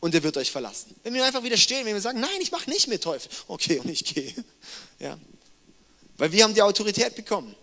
und 0.00 0.14
er 0.14 0.22
wird 0.22 0.36
euch 0.36 0.50
verlassen. 0.50 0.94
Wenn 1.02 1.14
wir 1.14 1.24
einfach 1.24 1.42
widerstehen, 1.42 1.86
wenn 1.86 1.94
wir 1.94 2.00
sagen, 2.00 2.20
nein, 2.20 2.40
ich 2.40 2.50
mache 2.50 2.68
nicht 2.68 2.88
mit 2.88 3.02
Teufel, 3.02 3.30
okay, 3.46 3.78
und 3.78 3.88
ich 3.88 4.04
gehe. 4.04 4.34
Ja. 4.98 5.18
Weil 6.18 6.30
wir 6.32 6.44
haben 6.44 6.52
die 6.52 6.60
Autorität 6.60 7.14
bekommen. 7.14 7.56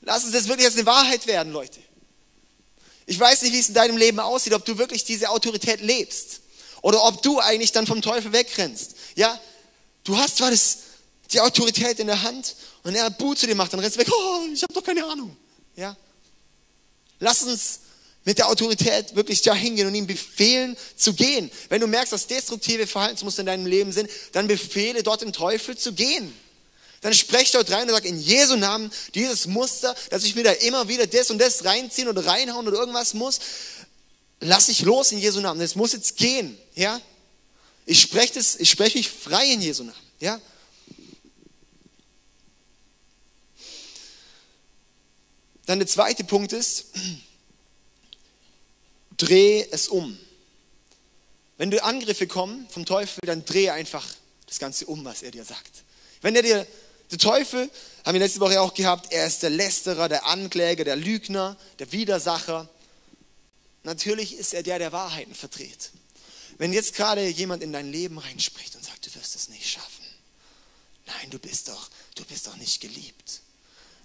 Lass 0.00 0.24
uns 0.24 0.32
das 0.32 0.48
wirklich 0.48 0.66
als 0.66 0.76
eine 0.76 0.86
Wahrheit 0.86 1.26
werden, 1.26 1.52
Leute. 1.52 1.80
Ich 3.04 3.20
weiß 3.20 3.42
nicht, 3.42 3.52
wie 3.52 3.58
es 3.58 3.68
in 3.68 3.74
deinem 3.74 3.98
Leben 3.98 4.18
aussieht, 4.20 4.54
ob 4.54 4.64
du 4.64 4.78
wirklich 4.78 5.04
diese 5.04 5.28
Autorität 5.28 5.82
lebst 5.82 6.40
oder 6.80 7.04
ob 7.04 7.22
du 7.22 7.40
eigentlich 7.40 7.72
dann 7.72 7.86
vom 7.86 8.00
Teufel 8.00 8.32
wegrennst. 8.32 8.96
Ja, 9.16 9.38
du 10.04 10.16
hast 10.16 10.38
zwar 10.38 10.50
das, 10.50 10.78
die 11.34 11.40
Autorität 11.40 11.98
in 11.98 12.06
der 12.06 12.22
Hand 12.22 12.54
und 12.82 12.94
er 12.94 13.10
Bu 13.10 13.34
zu 13.34 13.46
dir 13.46 13.54
macht, 13.54 13.72
dann 13.72 13.80
rennst 13.80 13.96
du 13.96 14.00
weg. 14.00 14.08
Oh, 14.10 14.40
ich 14.52 14.62
habe 14.62 14.72
doch 14.72 14.84
keine 14.84 15.04
Ahnung. 15.04 15.36
Ja, 15.76 15.96
lass 17.18 17.42
uns 17.42 17.80
mit 18.24 18.38
der 18.38 18.48
Autorität 18.48 19.14
wirklich 19.14 19.42
da 19.42 19.54
hingehen 19.54 19.86
und 19.86 19.94
ihm 19.94 20.06
befehlen 20.06 20.76
zu 20.96 21.12
gehen. 21.12 21.50
Wenn 21.68 21.80
du 21.80 21.86
merkst, 21.86 22.12
dass 22.12 22.26
destruktive 22.26 22.86
Verhaltensmuster 22.86 23.40
in 23.40 23.46
deinem 23.46 23.66
Leben 23.66 23.92
sind, 23.92 24.08
dann 24.32 24.46
befehle 24.46 25.02
dort 25.02 25.20
dem 25.20 25.32
Teufel 25.32 25.76
zu 25.76 25.92
gehen 25.92 26.32
dann 27.04 27.12
sprecht 27.12 27.54
dort 27.54 27.70
rein 27.70 27.82
und 27.82 27.90
sagt 27.90 28.06
in 28.06 28.18
Jesu 28.18 28.56
Namen 28.56 28.90
dieses 29.14 29.46
Muster, 29.46 29.94
dass 30.08 30.24
ich 30.24 30.34
mir 30.34 30.42
da 30.42 30.52
immer 30.52 30.88
wieder 30.88 31.06
das 31.06 31.30
und 31.30 31.36
das 31.36 31.62
reinziehen 31.66 32.08
oder 32.08 32.24
reinhauen 32.24 32.66
oder 32.66 32.78
irgendwas 32.78 33.12
muss, 33.12 33.40
lass 34.40 34.70
ich 34.70 34.80
los 34.80 35.12
in 35.12 35.18
Jesu 35.18 35.40
Namen. 35.40 35.60
Das 35.60 35.74
muss 35.74 35.92
jetzt 35.92 36.16
gehen, 36.16 36.56
ja? 36.74 36.98
Ich 37.84 38.00
spreche 38.00 38.40
ich 38.58 38.70
spreche 38.70 38.96
mich 38.96 39.10
frei 39.10 39.44
in 39.52 39.60
Jesu 39.60 39.82
Namen, 39.82 39.98
ja? 40.18 40.40
Dann 45.66 45.78
der 45.78 45.88
zweite 45.88 46.24
Punkt 46.24 46.52
ist, 46.52 46.86
dreh 49.16 49.66
es 49.70 49.88
um. 49.88 50.18
Wenn 51.56 51.70
du 51.70 51.82
Angriffe 51.82 52.26
kommen 52.26 52.68
vom 52.68 52.84
Teufel, 52.84 53.20
dann 53.24 53.44
dreh 53.44 53.70
einfach 53.70 54.06
das 54.46 54.58
Ganze 54.58 54.86
um, 54.86 55.04
was 55.04 55.22
er 55.22 55.30
dir 55.30 55.44
sagt. 55.44 55.84
Wenn 56.20 56.34
er 56.36 56.42
dir 56.42 56.66
der 57.10 57.18
Teufel, 57.18 57.70
haben 58.04 58.14
wir 58.14 58.20
letzte 58.20 58.40
Woche 58.40 58.60
auch 58.60 58.74
gehabt, 58.74 59.12
er 59.12 59.26
ist 59.26 59.42
der 59.42 59.50
Lästerer, 59.50 60.08
der 60.08 60.26
Ankläger, 60.26 60.84
der 60.84 60.96
Lügner, 60.96 61.56
der 61.78 61.92
Widersacher. 61.92 62.68
Natürlich 63.84 64.36
ist 64.36 64.54
er 64.54 64.62
der, 64.62 64.78
der 64.78 64.92
Wahrheiten 64.92 65.34
verdreht. 65.34 65.92
Wenn 66.58 66.72
jetzt 66.72 66.94
gerade 66.94 67.26
jemand 67.26 67.62
in 67.62 67.72
dein 67.72 67.90
Leben 67.90 68.18
reinspricht 68.18 68.74
und 68.76 68.84
sagt, 68.84 69.06
du 69.06 69.14
wirst 69.14 69.34
es 69.34 69.48
nicht 69.48 69.68
schaffen. 69.68 70.04
Nein, 71.06 71.30
du 71.30 71.38
bist 71.38 71.68
doch, 71.68 71.90
du 72.14 72.24
bist 72.24 72.46
doch 72.46 72.56
nicht 72.56 72.80
geliebt. 72.80 73.40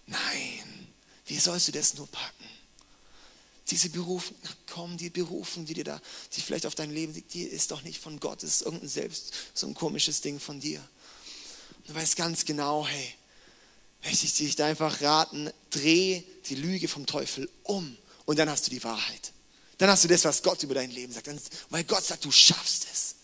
Nein, 0.08 0.88
wie 1.30 1.40
sollst 1.40 1.68
du 1.68 1.72
das 1.72 1.94
nur 1.94 2.08
packen? 2.08 2.46
Diese 3.70 3.90
Berufung, 3.90 4.36
komm, 4.68 4.98
die 4.98 5.12
Berufung, 5.12 5.64
die 5.64 5.76
dir 5.76 5.84
da, 5.84 6.02
die 6.34 6.42
vielleicht 6.42 6.66
auf 6.66 6.74
dein 6.74 6.90
Leben 6.90 7.14
liegt, 7.14 7.34
die 7.36 7.44
ist 7.44 7.70
doch 7.70 7.84
nicht 7.84 8.00
von 8.00 8.20
Gott, 8.20 8.42
das 8.42 8.50
ist 8.50 8.62
irgendein 8.64 8.90
Selbst, 8.90 9.32
so 9.54 9.68
ein 9.68 9.76
komisches 9.76 10.22
Ding 10.22 10.40
von 10.40 10.60
dir. 10.60 10.82
Du 11.88 11.94
weißt 11.94 12.16
ganz 12.16 12.46
genau, 12.46 12.88
hey, 12.88 13.14
möchte 14.04 14.26
ich 14.26 14.34
dich 14.34 14.56
da 14.56 14.66
einfach 14.66 15.02
raten, 15.02 15.52
dreh 15.70 16.24
die 16.48 16.56
Lüge 16.56 16.88
vom 16.88 17.06
Teufel 17.06 17.48
um 17.64 17.96
und 18.26 18.40
dann 18.40 18.50
hast 18.50 18.66
du 18.66 18.72
die 18.72 18.84
Wahrheit. 18.84 19.34
Dann 19.78 19.90
hast 19.90 20.04
du 20.04 20.08
das, 20.08 20.26
was 20.26 20.42
Gott 20.42 20.64
über 20.64 20.74
dein 20.74 20.92
Leben 20.92 21.14
sagt. 21.14 21.30
Weil 21.70 21.84
Gott 21.84 22.04
sagt, 22.04 22.26
du 22.26 22.32
schaffst 22.32 22.88
es. 22.92 23.16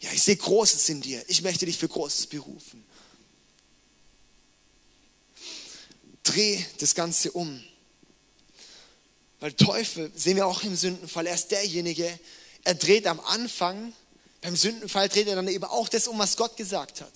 Ja, 0.00 0.12
ich 0.12 0.22
sehe 0.22 0.36
Großes 0.36 0.88
in 0.88 1.00
dir. 1.00 1.22
Ich 1.28 1.42
möchte 1.42 1.66
dich 1.66 1.76
für 1.76 1.88
Großes 1.88 2.26
berufen. 2.26 2.84
Dreh 6.28 6.62
das 6.78 6.94
Ganze 6.94 7.32
um. 7.32 7.62
Weil 9.40 9.52
Teufel, 9.52 10.10
sehen 10.14 10.36
wir 10.36 10.46
auch 10.46 10.62
im 10.62 10.76
Sündenfall, 10.76 11.26
er 11.26 11.34
ist 11.34 11.50
derjenige, 11.50 12.18
er 12.64 12.74
dreht 12.74 13.06
am 13.06 13.20
Anfang, 13.20 13.92
beim 14.40 14.56
Sündenfall 14.56 15.08
dreht 15.08 15.26
er 15.26 15.36
dann 15.36 15.48
eben 15.48 15.64
auch 15.64 15.88
das 15.88 16.06
um, 16.06 16.18
was 16.18 16.36
Gott 16.36 16.56
gesagt 16.56 17.00
hat. 17.00 17.12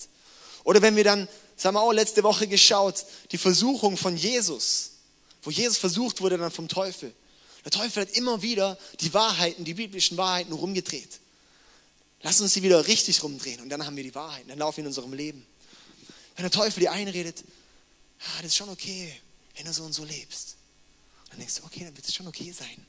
Oder 0.63 0.81
wenn 0.81 0.95
wir 0.95 1.03
dann, 1.03 1.27
das 1.55 1.65
haben 1.65 1.75
wir 1.75 1.81
auch 1.81 1.91
letzte 1.91 2.23
Woche 2.23 2.47
geschaut, 2.47 3.05
die 3.31 3.37
Versuchung 3.37 3.97
von 3.97 4.17
Jesus, 4.17 4.91
wo 5.43 5.51
Jesus 5.51 5.77
versucht 5.77 6.21
wurde 6.21 6.37
dann 6.37 6.51
vom 6.51 6.67
Teufel. 6.67 7.13
Der 7.63 7.71
Teufel 7.71 8.01
hat 8.01 8.11
immer 8.11 8.41
wieder 8.41 8.77
die 8.99 9.13
Wahrheiten, 9.13 9.63
die 9.63 9.73
biblischen 9.73 10.17
Wahrheiten 10.17 10.53
rumgedreht. 10.53 11.19
Lass 12.21 12.39
uns 12.41 12.53
sie 12.53 12.63
wieder 12.63 12.87
richtig 12.87 13.21
rumdrehen 13.21 13.61
und 13.61 13.69
dann 13.69 13.85
haben 13.85 13.95
wir 13.95 14.03
die 14.03 14.15
Wahrheiten, 14.15 14.47
dann 14.47 14.59
laufen 14.59 14.77
wir 14.77 14.83
in 14.83 14.87
unserem 14.87 15.13
Leben. 15.13 15.45
Wenn 16.35 16.43
der 16.43 16.51
Teufel 16.51 16.79
dir 16.79 16.91
einredet, 16.91 17.43
ah, 18.25 18.41
das 18.41 18.47
ist 18.47 18.55
schon 18.55 18.69
okay, 18.69 19.13
wenn 19.55 19.65
du 19.65 19.73
so 19.73 19.83
und 19.83 19.93
so 19.93 20.03
lebst. 20.03 20.55
Dann 21.29 21.39
denkst 21.39 21.55
du, 21.55 21.63
okay, 21.63 21.83
dann 21.83 21.95
wird 21.95 22.07
es 22.07 22.13
schon 22.13 22.27
okay 22.27 22.51
sein. 22.51 22.85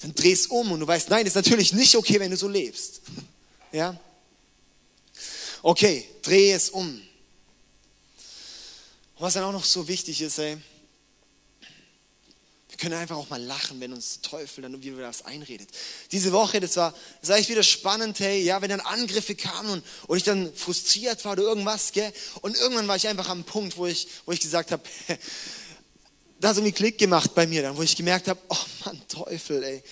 Dann 0.00 0.14
drehst 0.14 0.50
um 0.50 0.72
und 0.72 0.80
du 0.80 0.86
weißt, 0.86 1.08
nein, 1.10 1.24
das 1.24 1.32
ist 1.32 1.36
natürlich 1.36 1.72
nicht 1.72 1.96
okay, 1.96 2.20
wenn 2.20 2.30
du 2.30 2.36
so 2.36 2.48
lebst. 2.48 3.02
Ja? 3.72 3.98
Okay, 5.60 6.08
dreh 6.22 6.52
es 6.52 6.70
um. 6.70 6.86
Und 6.88 7.02
was 9.18 9.34
dann 9.34 9.42
auch 9.42 9.52
noch 9.52 9.64
so 9.64 9.86
wichtig 9.86 10.22
ist, 10.22 10.38
ey, 10.38 10.56
wir 12.76 12.90
können 12.90 13.00
einfach 13.00 13.16
auch 13.16 13.30
mal 13.30 13.42
lachen, 13.42 13.80
wenn 13.80 13.94
uns 13.94 14.20
der 14.20 14.30
Teufel 14.30 14.60
dann 14.60 14.82
wieder 14.82 14.98
was 14.98 15.24
einredet. 15.24 15.70
Diese 16.12 16.30
Woche, 16.32 16.60
das 16.60 16.76
war, 16.76 16.92
das 17.22 17.30
war 17.30 17.38
echt 17.38 17.48
wieder 17.48 17.62
spannend, 17.62 18.20
hey, 18.20 18.42
ja, 18.42 18.60
wenn 18.60 18.68
dann 18.68 18.80
Angriffe 18.80 19.34
kamen 19.34 19.70
und, 19.70 19.84
und 20.06 20.16
ich 20.18 20.24
dann 20.24 20.54
frustriert 20.54 21.24
war 21.24 21.32
oder 21.32 21.44
irgendwas, 21.44 21.92
gell, 21.92 22.12
und 22.42 22.54
irgendwann 22.54 22.86
war 22.86 22.96
ich 22.96 23.08
einfach 23.08 23.30
am 23.30 23.44
Punkt, 23.44 23.78
wo 23.78 23.86
ich, 23.86 24.08
wo 24.26 24.32
ich 24.32 24.40
gesagt 24.40 24.72
habe, 24.72 24.82
da 26.40 26.48
hat 26.48 26.56
irgendwie 26.58 26.72
Klick 26.72 26.98
gemacht 26.98 27.34
bei 27.34 27.46
mir 27.46 27.62
dann, 27.62 27.78
wo 27.78 27.82
ich 27.82 27.96
gemerkt 27.96 28.28
habe, 28.28 28.40
oh 28.50 28.56
Mann, 28.84 29.00
Teufel, 29.08 29.62
ey, 29.64 29.82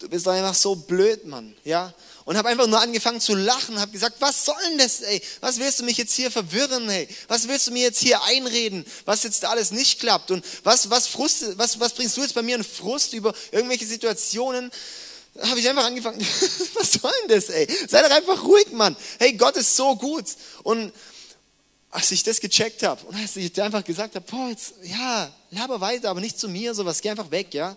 du 0.00 0.08
bist 0.08 0.26
einfach 0.26 0.54
so 0.54 0.74
blöd, 0.74 1.24
Mann, 1.24 1.54
ja. 1.62 1.94
Und 2.24 2.36
habe 2.36 2.48
einfach 2.48 2.66
nur 2.66 2.80
angefangen 2.80 3.20
zu 3.20 3.34
lachen, 3.34 3.80
habe 3.80 3.90
gesagt, 3.90 4.16
was 4.20 4.44
soll 4.44 4.54
denn 4.68 4.78
das, 4.78 5.00
ey? 5.00 5.20
Was 5.40 5.58
willst 5.58 5.80
du 5.80 5.84
mich 5.84 5.96
jetzt 5.96 6.14
hier 6.14 6.30
verwirren, 6.30 6.88
ey? 6.88 7.08
Was 7.28 7.48
willst 7.48 7.66
du 7.66 7.72
mir 7.72 7.82
jetzt 7.82 8.00
hier 8.00 8.22
einreden, 8.24 8.84
was 9.04 9.24
jetzt 9.24 9.44
alles 9.44 9.72
nicht 9.72 9.98
klappt? 9.98 10.30
Und 10.30 10.44
was, 10.62 10.88
was, 10.90 11.08
Frust, 11.08 11.58
was, 11.58 11.80
was 11.80 11.94
bringst 11.94 12.16
du 12.16 12.22
jetzt 12.22 12.34
bei 12.34 12.42
mir 12.42 12.56
in 12.56 12.64
Frust 12.64 13.12
über 13.12 13.34
irgendwelche 13.50 13.86
Situationen? 13.86 14.70
habe 15.40 15.60
ich 15.60 15.68
einfach 15.68 15.84
angefangen, 15.84 16.20
was 16.74 16.92
soll 16.92 17.10
denn 17.22 17.36
das, 17.36 17.48
ey? 17.48 17.66
Sei 17.88 18.02
doch 18.02 18.10
einfach 18.10 18.44
ruhig, 18.44 18.70
Mann. 18.72 18.96
Hey, 19.18 19.32
Gott 19.32 19.56
ist 19.56 19.74
so 19.74 19.96
gut. 19.96 20.26
Und 20.62 20.92
als 21.90 22.10
ich 22.10 22.22
das 22.22 22.40
gecheckt 22.40 22.82
habe 22.82 23.04
und 23.06 23.14
als 23.16 23.36
ich 23.36 23.60
einfach 23.60 23.84
gesagt 23.84 24.14
habe, 24.14 24.24
boah, 24.30 24.48
jetzt, 24.48 24.74
ja, 24.82 25.32
laber 25.50 25.80
weiter, 25.80 26.10
aber 26.10 26.20
nicht 26.20 26.38
zu 26.38 26.48
mir, 26.48 26.74
sowas, 26.74 27.00
geh 27.00 27.10
einfach 27.10 27.30
weg, 27.30 27.54
ja. 27.54 27.76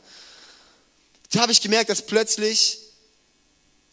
Da 1.31 1.41
habe 1.41 1.51
ich 1.51 1.62
gemerkt, 1.62 1.89
dass 1.89 2.01
plötzlich 2.01 2.79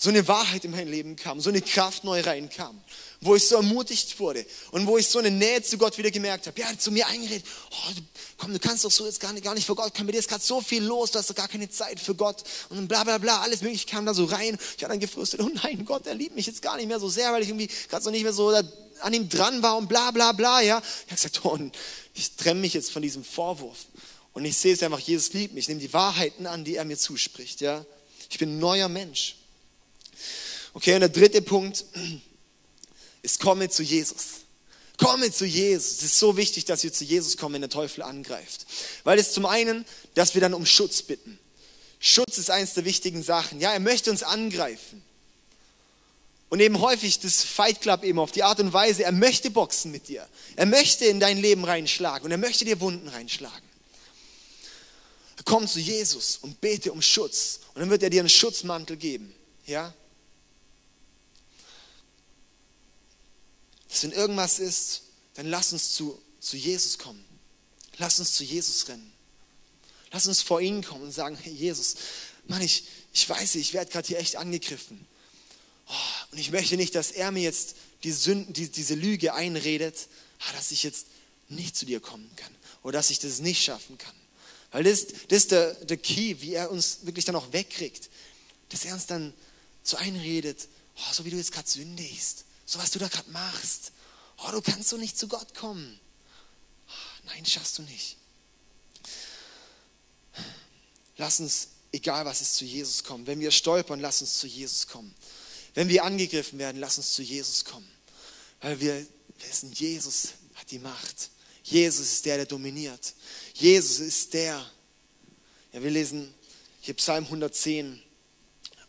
so 0.03 0.11
eine 0.11 0.27
Wahrheit 0.27 0.65
in 0.65 0.73
mein 0.73 0.89
Leben 0.89 1.15
kam, 1.15 1.41
so 1.41 1.49
eine 1.49 1.63
Kraft 1.63 2.03
neu 2.03 2.23
reinkam, 2.23 2.77
wo 3.21 3.37
ich 3.37 3.47
so 3.47 3.55
ermutigt 3.55 4.19
wurde 4.19 4.45
und 4.73 4.85
wo 4.89 4.99
ich 4.99 5.07
so 5.07 5.21
eine 5.21 5.31
Nähe 5.31 5.63
zu 5.63 5.79
Gott 5.79 5.97
wieder 5.97 6.11
gemerkt 6.11 6.49
habe. 6.49 6.61
Ja, 6.61 6.77
zu 6.77 6.91
mir 6.91 7.07
eingeredet, 7.07 7.47
oh, 7.71 7.93
komm, 8.37 8.53
du 8.53 8.59
kannst 8.59 8.85
doch 8.85 8.91
so 8.91 9.07
jetzt 9.07 9.21
gar 9.21 9.33
nicht, 9.33 9.45
gar 9.45 9.55
nicht 9.55 9.65
vor 9.65 9.77
Gott, 9.77 9.93
komm, 9.97 10.07
bei 10.07 10.13
dir 10.13 10.19
ist 10.19 10.29
gerade 10.29 10.43
so 10.43 10.61
viel 10.61 10.83
los, 10.83 11.13
du 11.13 11.21
hast 11.21 11.31
doch 11.31 11.37
gar 11.37 11.47
keine 11.47 11.71
Zeit 11.71 12.01
für 12.01 12.17
Gott 12.17 12.43
und 12.71 12.89
bla 12.89 13.05
bla 13.05 13.19
bla, 13.19 13.43
alles 13.43 13.63
mögliche 13.63 13.87
kam 13.87 14.05
da 14.05 14.13
so 14.13 14.25
rein. 14.25 14.59
Ich 14.77 14.83
habe 14.83 14.93
dann 14.93 14.99
gefrustet, 14.99 15.39
oh 15.39 15.49
nein, 15.63 15.85
Gott, 15.85 16.05
er 16.09 16.17
liebt 16.17 16.35
mich 16.35 16.47
jetzt 16.47 16.63
gar 16.63 16.77
nicht 16.79 16.89
mehr 16.89 16.99
so 16.99 17.09
sehr, 17.09 17.33
weil 17.33 17.43
ich 17.43 17.49
irgendwie 17.49 17.71
gerade 17.89 18.03
so 18.03 18.11
nicht 18.11 18.25
mehr 18.25 18.33
so 18.33 18.49
an 18.49 19.15
ihm 19.15 19.29
dran 19.29 19.63
war 19.63 19.77
und 19.77 19.89
bla 19.89 20.11
bla 20.11 20.33
bla, 20.33 20.63
ja. 20.63 20.83
Ich 21.07 21.13
habe 21.13 21.15
gesagt, 21.15 21.45
oh, 21.45 21.57
ich 22.13 22.35
trenne 22.35 22.61
mich 22.61 22.75
jetzt 22.75 22.91
von 22.91 23.03
diesem 23.03 23.23
Vorwurf 23.23 23.87
und 24.33 24.45
ich 24.45 24.57
sehe 24.57 24.75
es 24.75 24.83
einfach, 24.83 24.99
Jesus 24.99 25.33
liebt 25.33 25.55
mich, 25.55 25.67
ich 25.67 25.69
nehme 25.69 25.81
die 25.81 25.93
Wahrheiten 25.93 26.49
an, 26.49 26.65
die 26.65 26.75
er 26.75 26.85
mir 26.85 26.99
zuspricht, 26.99 27.61
ja. 27.61 27.85
Ich 28.31 28.39
bin 28.39 28.57
ein 28.57 28.59
neuer 28.59 28.89
Mensch. 28.89 29.37
Okay, 30.75 30.95
und 30.95 31.01
der 31.01 31.09
dritte 31.09 31.43
Punkt 31.43 31.85
ist, 33.23 33.41
komme 33.41 33.69
zu 33.69 33.83
Jesus. 33.83 34.43
Komme 34.97 35.33
zu 35.33 35.45
Jesus. 35.45 35.99
Es 35.99 36.03
ist 36.03 36.19
so 36.19 36.37
wichtig, 36.37 36.65
dass 36.65 36.83
wir 36.83 36.93
zu 36.93 37.05
Jesus 37.05 37.37
kommen, 37.37 37.55
wenn 37.55 37.63
der 37.63 37.71
Teufel 37.71 38.03
angreift. 38.03 38.67
Weil 39.05 39.19
es 39.19 39.33
zum 39.33 39.47
einen, 39.47 39.85
dass 40.15 40.35
wir 40.35 40.41
dann 40.41 40.55
um 40.55 40.67
Schutz 40.67 41.03
bitten. 41.03 41.39
Schutz 41.99 42.39
ist 42.39 42.51
eines 42.51 42.75
der 42.75 42.85
wichtigen 42.85 43.23
Sachen. 43.23 43.61
Ja, 43.61 43.73
er 43.73 43.81
möchte 43.81 44.11
uns 44.11 44.23
angreifen. 44.23 45.03
Und 46.49 46.61
eben 46.61 46.81
häufig 46.81 47.19
das 47.21 47.43
Fight 47.43 47.81
Club 47.81 48.05
eben 48.05 48.19
auf 48.19 48.31
die 48.31 48.43
Art 48.43 48.61
und 48.61 48.73
Weise, 48.73 49.05
er 49.05 49.13
möchte 49.13 49.51
boxen 49.51 49.91
mit 49.91 50.09
dir. 50.09 50.29
Er 50.55 50.67
möchte 50.67 51.07
in 51.07 51.19
dein 51.19 51.39
Leben 51.39 51.65
reinschlagen 51.65 52.27
und 52.27 52.31
er 52.31 52.39
möchte 52.39 52.65
dir 52.65 52.81
Wunden 52.81 53.09
reinschlagen. 53.09 53.69
Komm 55.45 55.67
zu 55.67 55.81
Jesus 55.81 56.37
und 56.37 56.61
bete 56.61 56.93
um 56.93 57.01
Schutz 57.01 57.61
und 57.75 57.81
dann 57.81 57.91
wird 57.91 58.03
er 58.03 58.11
dir 58.11 58.21
einen 58.21 58.29
Schutzmantel 58.29 58.97
geben. 58.97 59.35
Ja? 59.67 59.95
Dass 63.93 64.05
wenn 64.05 64.13
irgendwas 64.13 64.59
ist, 64.59 65.03
dann 65.35 65.47
lass 65.49 65.75
uns 65.75 65.93
zu, 65.93 66.19
zu 66.41 66.57
Jesus 66.57 66.97
kommen. 66.97 67.23
Lass 67.99 68.19
uns 68.19 68.33
zu 68.33 68.43
Jesus 68.43 68.89
rennen. 68.89 69.13
Lass 70.13 70.27
uns 70.27 70.41
vor 70.41 70.63
ihn 70.63 70.83
kommen 70.83 71.05
und 71.05 71.13
sagen, 71.13 71.37
hey 71.37 71.53
Jesus, 71.53 71.97
Mann, 72.49 72.63
ich, 72.63 72.85
ich 73.13 73.29
weiß, 73.29 73.55
ich 73.57 73.75
werde 73.75 73.91
gerade 73.91 74.09
hier 74.09 74.19
echt 74.19 74.37
angegriffen. 74.37 75.07
Oh, 75.89 76.33
und 76.33 76.39
ich 76.39 76.51
möchte 76.51 76.79
nicht, 76.79 76.95
dass 76.95 77.11
er 77.11 77.33
mir 77.33 77.43
jetzt 77.43 77.77
die 78.03 78.13
Sünden, 78.13 78.55
die, 78.55 78.71
diese 78.71 78.95
Lüge 78.95 79.35
einredet, 79.35 80.09
ah, 80.39 80.53
dass 80.55 80.71
ich 80.71 80.85
jetzt 80.85 81.09
nicht 81.51 81.77
zu 81.77 81.85
dir 81.85 82.01
kommen 82.01 82.31
kann 82.37 82.55
oder 82.83 82.99
dass 82.99 83.11
ich 83.11 83.19
das 83.19 83.41
nicht 83.41 83.63
schaffen 83.63 83.99
kann. 83.99 84.15
Weil 84.71 84.85
das, 84.85 85.07
das 85.29 85.39
ist 85.39 85.51
der, 85.51 85.75
der 85.75 85.99
Key, 85.99 86.37
wie 86.41 86.55
er 86.55 86.71
uns 86.71 87.01
wirklich 87.03 87.27
dann 87.27 87.37
auch 87.37 87.53
wegkriegt. 87.53 88.09
Dass 88.71 88.87
er 88.87 88.95
uns 88.95 89.05
dann 89.05 89.35
so 89.83 89.99
einredet, 89.99 90.67
oh, 90.97 91.13
so 91.13 91.27
wie 91.27 91.31
du 91.31 91.37
jetzt 91.37 91.53
gerade 91.53 91.69
sündigst, 91.69 92.47
so 92.73 92.79
was 92.79 92.91
du 92.91 92.99
da 92.99 93.09
gerade 93.09 93.31
machst. 93.31 93.93
Oh, 94.39 94.51
du 94.51 94.63
kannst 94.63 94.89
so 94.89 94.97
nicht 94.97 95.19
zu 95.19 95.29
Gott 95.29 95.55
kommen. 95.55 96.01
Oh, 96.89 97.27
nein, 97.27 97.45
schaffst 97.45 97.77
du 97.77 97.83
nicht. 97.83 98.17
Lass 101.19 101.39
uns, 101.41 101.69
egal 101.93 102.25
was 102.25 102.41
ist, 102.41 102.57
zu 102.57 102.65
Jesus 102.65 103.05
kommen. 103.05 103.27
Wenn 103.27 103.41
wir 103.41 103.51
stolpern, 103.51 104.01
lass 104.01 104.23
uns 104.23 104.39
zu 104.39 104.47
Jesus 104.47 104.87
kommen. 104.87 105.15
Wenn 105.75 105.91
wir 105.91 106.03
angegriffen 106.05 106.59
werden, 106.59 106.81
lass 106.81 106.97
uns 106.97 107.13
zu 107.13 107.21
Jesus 107.21 107.67
kommen. 107.67 107.89
Weil 108.63 108.81
wir 108.81 109.07
wissen, 109.47 109.71
Jesus 109.73 110.29
hat 110.55 110.71
die 110.71 110.79
Macht. 110.79 111.29
Jesus 111.65 112.11
ist 112.11 112.25
der, 112.25 112.39
der 112.39 112.47
dominiert. 112.47 113.13
Jesus 113.53 114.01
ist 114.01 114.33
der. 114.33 114.65
Ja, 115.75 115.83
wir 115.83 115.91
lesen 115.91 116.33
hier 116.81 116.95
Psalm 116.95 117.25
110, 117.25 118.03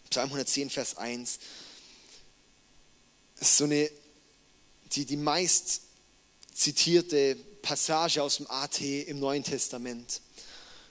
Psalm 0.10 0.28
110, 0.28 0.70
Vers 0.70 0.96
1 0.96 1.40
ist 3.50 3.58
so 3.58 3.66
eine, 3.66 3.90
die, 4.94 5.06
die 5.06 5.18
meist 5.18 5.82
zitierte 6.54 7.36
Passage 7.62 8.22
aus 8.22 8.38
dem 8.38 8.48
AT 8.50 8.80
im 8.82 9.20
Neuen 9.20 9.44
Testament. 9.44 10.22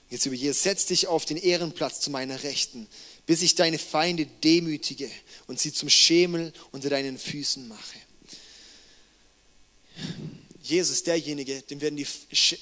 Jetzt 0.09 0.25
über 0.25 0.35
hier, 0.35 0.53
setz 0.53 0.85
dich 0.85 1.07
auf 1.07 1.25
den 1.25 1.37
Ehrenplatz 1.37 2.01
zu 2.01 2.11
meiner 2.11 2.43
Rechten, 2.43 2.87
bis 3.25 3.41
ich 3.41 3.55
deine 3.55 3.79
Feinde 3.79 4.25
demütige 4.25 5.09
und 5.47 5.59
sie 5.59 5.73
zum 5.73 5.89
Schemel 5.89 6.53
unter 6.71 6.89
deinen 6.89 7.17
Füßen 7.17 7.67
mache. 7.67 7.97
Jesus, 10.61 11.03
derjenige, 11.03 11.61
dem 11.63 11.81
werden 11.81 11.97
die, 11.97 12.07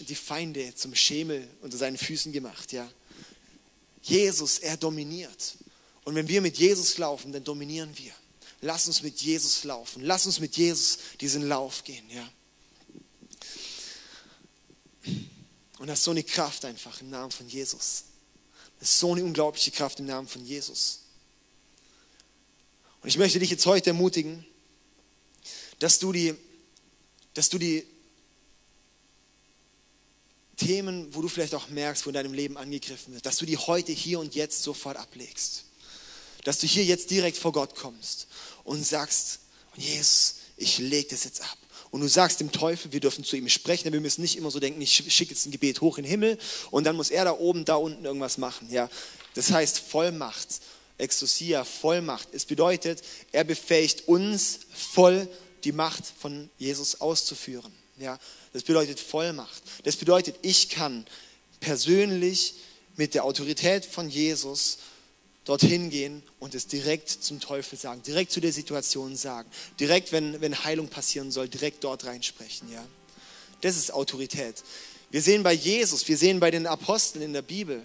die 0.08 0.16
Feinde 0.16 0.74
zum 0.76 0.96
Schemel 0.96 1.48
unter 1.62 1.78
seinen 1.78 1.98
Füßen 1.98 2.32
gemacht, 2.32 2.72
ja. 2.72 2.90
Jesus, 4.04 4.60
er 4.60 4.78
dominiert. 4.78 5.56
Und 6.04 6.16
wenn 6.16 6.28
wir 6.28 6.42
mit 6.42 6.58
Jesus 6.58 6.98
laufen, 6.98 7.32
dann 7.32 7.44
dominieren 7.44 7.96
wir. 7.98 8.14
Lass 8.62 8.88
uns 8.88 9.02
mit 9.02 9.20
Jesus 9.22 9.64
laufen. 9.64 10.04
Lass 10.04 10.26
uns 10.28 10.40
mit 10.40 10.56
Jesus 10.56 11.00
diesen 11.20 11.48
Lauf 11.48 11.84
gehen, 11.84 12.08
ja. 12.10 12.32
Und 15.80 15.88
das 15.88 16.00
ist 16.00 16.06
so 16.06 16.12
eine 16.12 16.24
Kraft 16.24 16.64
einfach 16.64 17.02
im 17.02 17.10
Namen 17.10 17.32
von 17.32 17.50
Jesus. 17.50 18.04
Das 18.80 18.90
ist 18.90 19.00
so 19.00 19.14
eine 19.14 19.24
unglaubliche 19.24 19.72
Kraft 19.72 20.00
im 20.00 20.06
Namen 20.06 20.28
von 20.28 20.46
Jesus. 20.46 21.00
Und 23.02 23.10
ich 23.10 23.18
möchte 23.18 23.40
dich 23.40 23.50
jetzt 23.50 23.66
heute 23.66 23.90
ermutigen, 23.90 24.46
dass 25.80 25.98
du 25.98 26.12
die, 26.12 26.36
dass 27.34 27.50
du 27.50 27.58
die 27.58 27.84
Themen, 30.56 31.14
wo 31.16 31.24
du 31.24 31.28
vielleicht 31.28 31.56
auch 31.56 31.70
merkst, 31.70 32.06
wo 32.06 32.12
in 32.12 32.14
deinem 32.14 32.34
Leben 32.34 32.58
angegriffen 32.58 33.16
wird, 33.16 33.26
dass 33.26 33.38
du 33.38 33.48
die 33.48 33.58
heute, 33.58 33.92
hier 33.92 34.20
und 34.20 34.36
jetzt 34.36 34.62
sofort 34.62 34.98
ablegst. 34.98 35.66
Dass 36.44 36.60
du 36.60 36.68
hier 36.68 36.84
jetzt 36.84 37.10
direkt 37.10 37.38
vor 37.38 37.52
Gott 37.52 37.74
kommst 37.74 38.28
und 38.64 38.86
sagst, 38.86 39.40
Jesus, 39.76 40.36
ich 40.58 40.78
lege 40.78 41.10
das 41.10 41.24
jetzt 41.24 41.42
ab. 41.42 41.58
Und 41.92 42.02
du 42.02 42.08
sagst 42.08 42.40
dem 42.40 42.52
Teufel, 42.52 42.94
wir 42.94 43.02
dürfen 43.02 43.24
zu 43.24 43.36
ihm 43.36 43.50
sprechen, 43.50 43.92
wir 43.92 44.00
müssen 44.00 44.22
nicht 44.22 44.38
immer 44.38 44.50
so 44.50 44.60
denken, 44.60 44.82
ich 44.82 45.04
schicke 45.10 45.34
jetzt 45.34 45.46
ein 45.46 45.52
Gebet 45.52 45.82
hoch 45.82 45.98
in 45.98 46.06
den 46.06 46.10
Himmel 46.10 46.38
und 46.72 46.86
dann 46.86 46.96
muss 46.96 47.10
er 47.10 47.26
da 47.26 47.34
oben, 47.34 47.66
da 47.66 47.76
unten 47.76 48.06
irgendwas 48.06 48.38
machen. 48.38 48.72
Ja, 48.72 48.90
das 49.34 49.52
heißt 49.52 49.80
Vollmacht, 49.80 50.48
Exousia, 50.98 51.66
Vollmacht. 51.66 52.30
Es 52.32 52.46
bedeutet, 52.46 53.02
er 53.34 53.44
befähigt 53.44 54.08
uns 54.08 54.60
voll 54.74 55.28
die 55.66 55.74
Macht 55.74 56.04
von 56.20 56.50
Jesus 56.58 57.02
auszuführen. 57.02 57.74
Ja, 58.00 58.18
das 58.54 58.64
bedeutet 58.64 59.00
Vollmacht. 59.00 59.62
Das 59.84 59.98
bedeutet, 59.98 60.36
ich 60.42 60.70
kann 60.70 61.06
persönlich 61.60 62.56
mit 62.96 63.14
der 63.14 63.26
Autorität 63.26 63.86
von 63.86 64.10
Jesus 64.10 64.78
dorthin 65.46 65.90
gehen 65.90 66.24
und 66.40 66.54
es 66.54 66.68
direkt 66.68 67.10
zum 67.10 67.40
Teufel 67.40 67.78
sagen, 67.78 68.04
direkt 68.04 68.32
zu 68.32 68.40
der 68.40 68.54
Situation 68.54 69.16
sagen, 69.16 69.50
direkt, 69.80 70.12
wenn, 70.12 70.40
wenn 70.42 70.64
Heilung 70.64 70.88
passieren 70.88 71.32
soll, 71.32 71.50
direkt 71.50 71.84
dort 71.84 72.06
reinsprechen. 72.06 72.72
Ja? 72.72 72.86
Das 73.62 73.76
ist 73.76 73.92
Autorität. 73.94 74.64
Wir 75.10 75.22
sehen 75.22 75.44
bei 75.44 75.54
Jesus, 75.54 76.08
wir 76.08 76.18
sehen 76.18 76.40
bei 76.40 76.52
den 76.52 76.68
Aposteln 76.68 77.24
in 77.24 77.34
der 77.34 77.42
Bibel, 77.42 77.82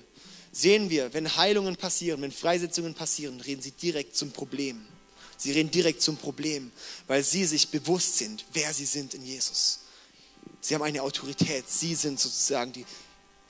sehen 0.52 0.90
wir, 0.90 1.12
wenn 1.12 1.36
Heilungen 1.36 1.76
passieren, 1.76 2.22
wenn 2.22 2.32
Freisetzungen 2.32 2.94
passieren, 2.94 3.40
reden 3.40 3.62
sie 3.62 3.72
direkt 3.72 4.16
zum 4.16 4.30
Problem. 4.30 4.86
Sie 5.36 5.52
reden 5.52 5.70
direkt 5.70 6.00
zum 6.02 6.16
Problem, 6.16 6.70
weil 7.06 7.22
sie 7.22 7.44
sich 7.44 7.68
bewusst 7.68 8.18
sind, 8.18 8.44
wer 8.52 8.72
sie 8.72 8.86
sind 8.86 9.12
in 9.14 9.24
Jesus. 9.24 9.80
Sie 10.60 10.74
haben 10.74 10.82
eine 10.82 11.02
Autorität. 11.02 11.64
Sie 11.68 11.94
sind 11.94 12.18
sozusagen 12.18 12.72
die, 12.72 12.84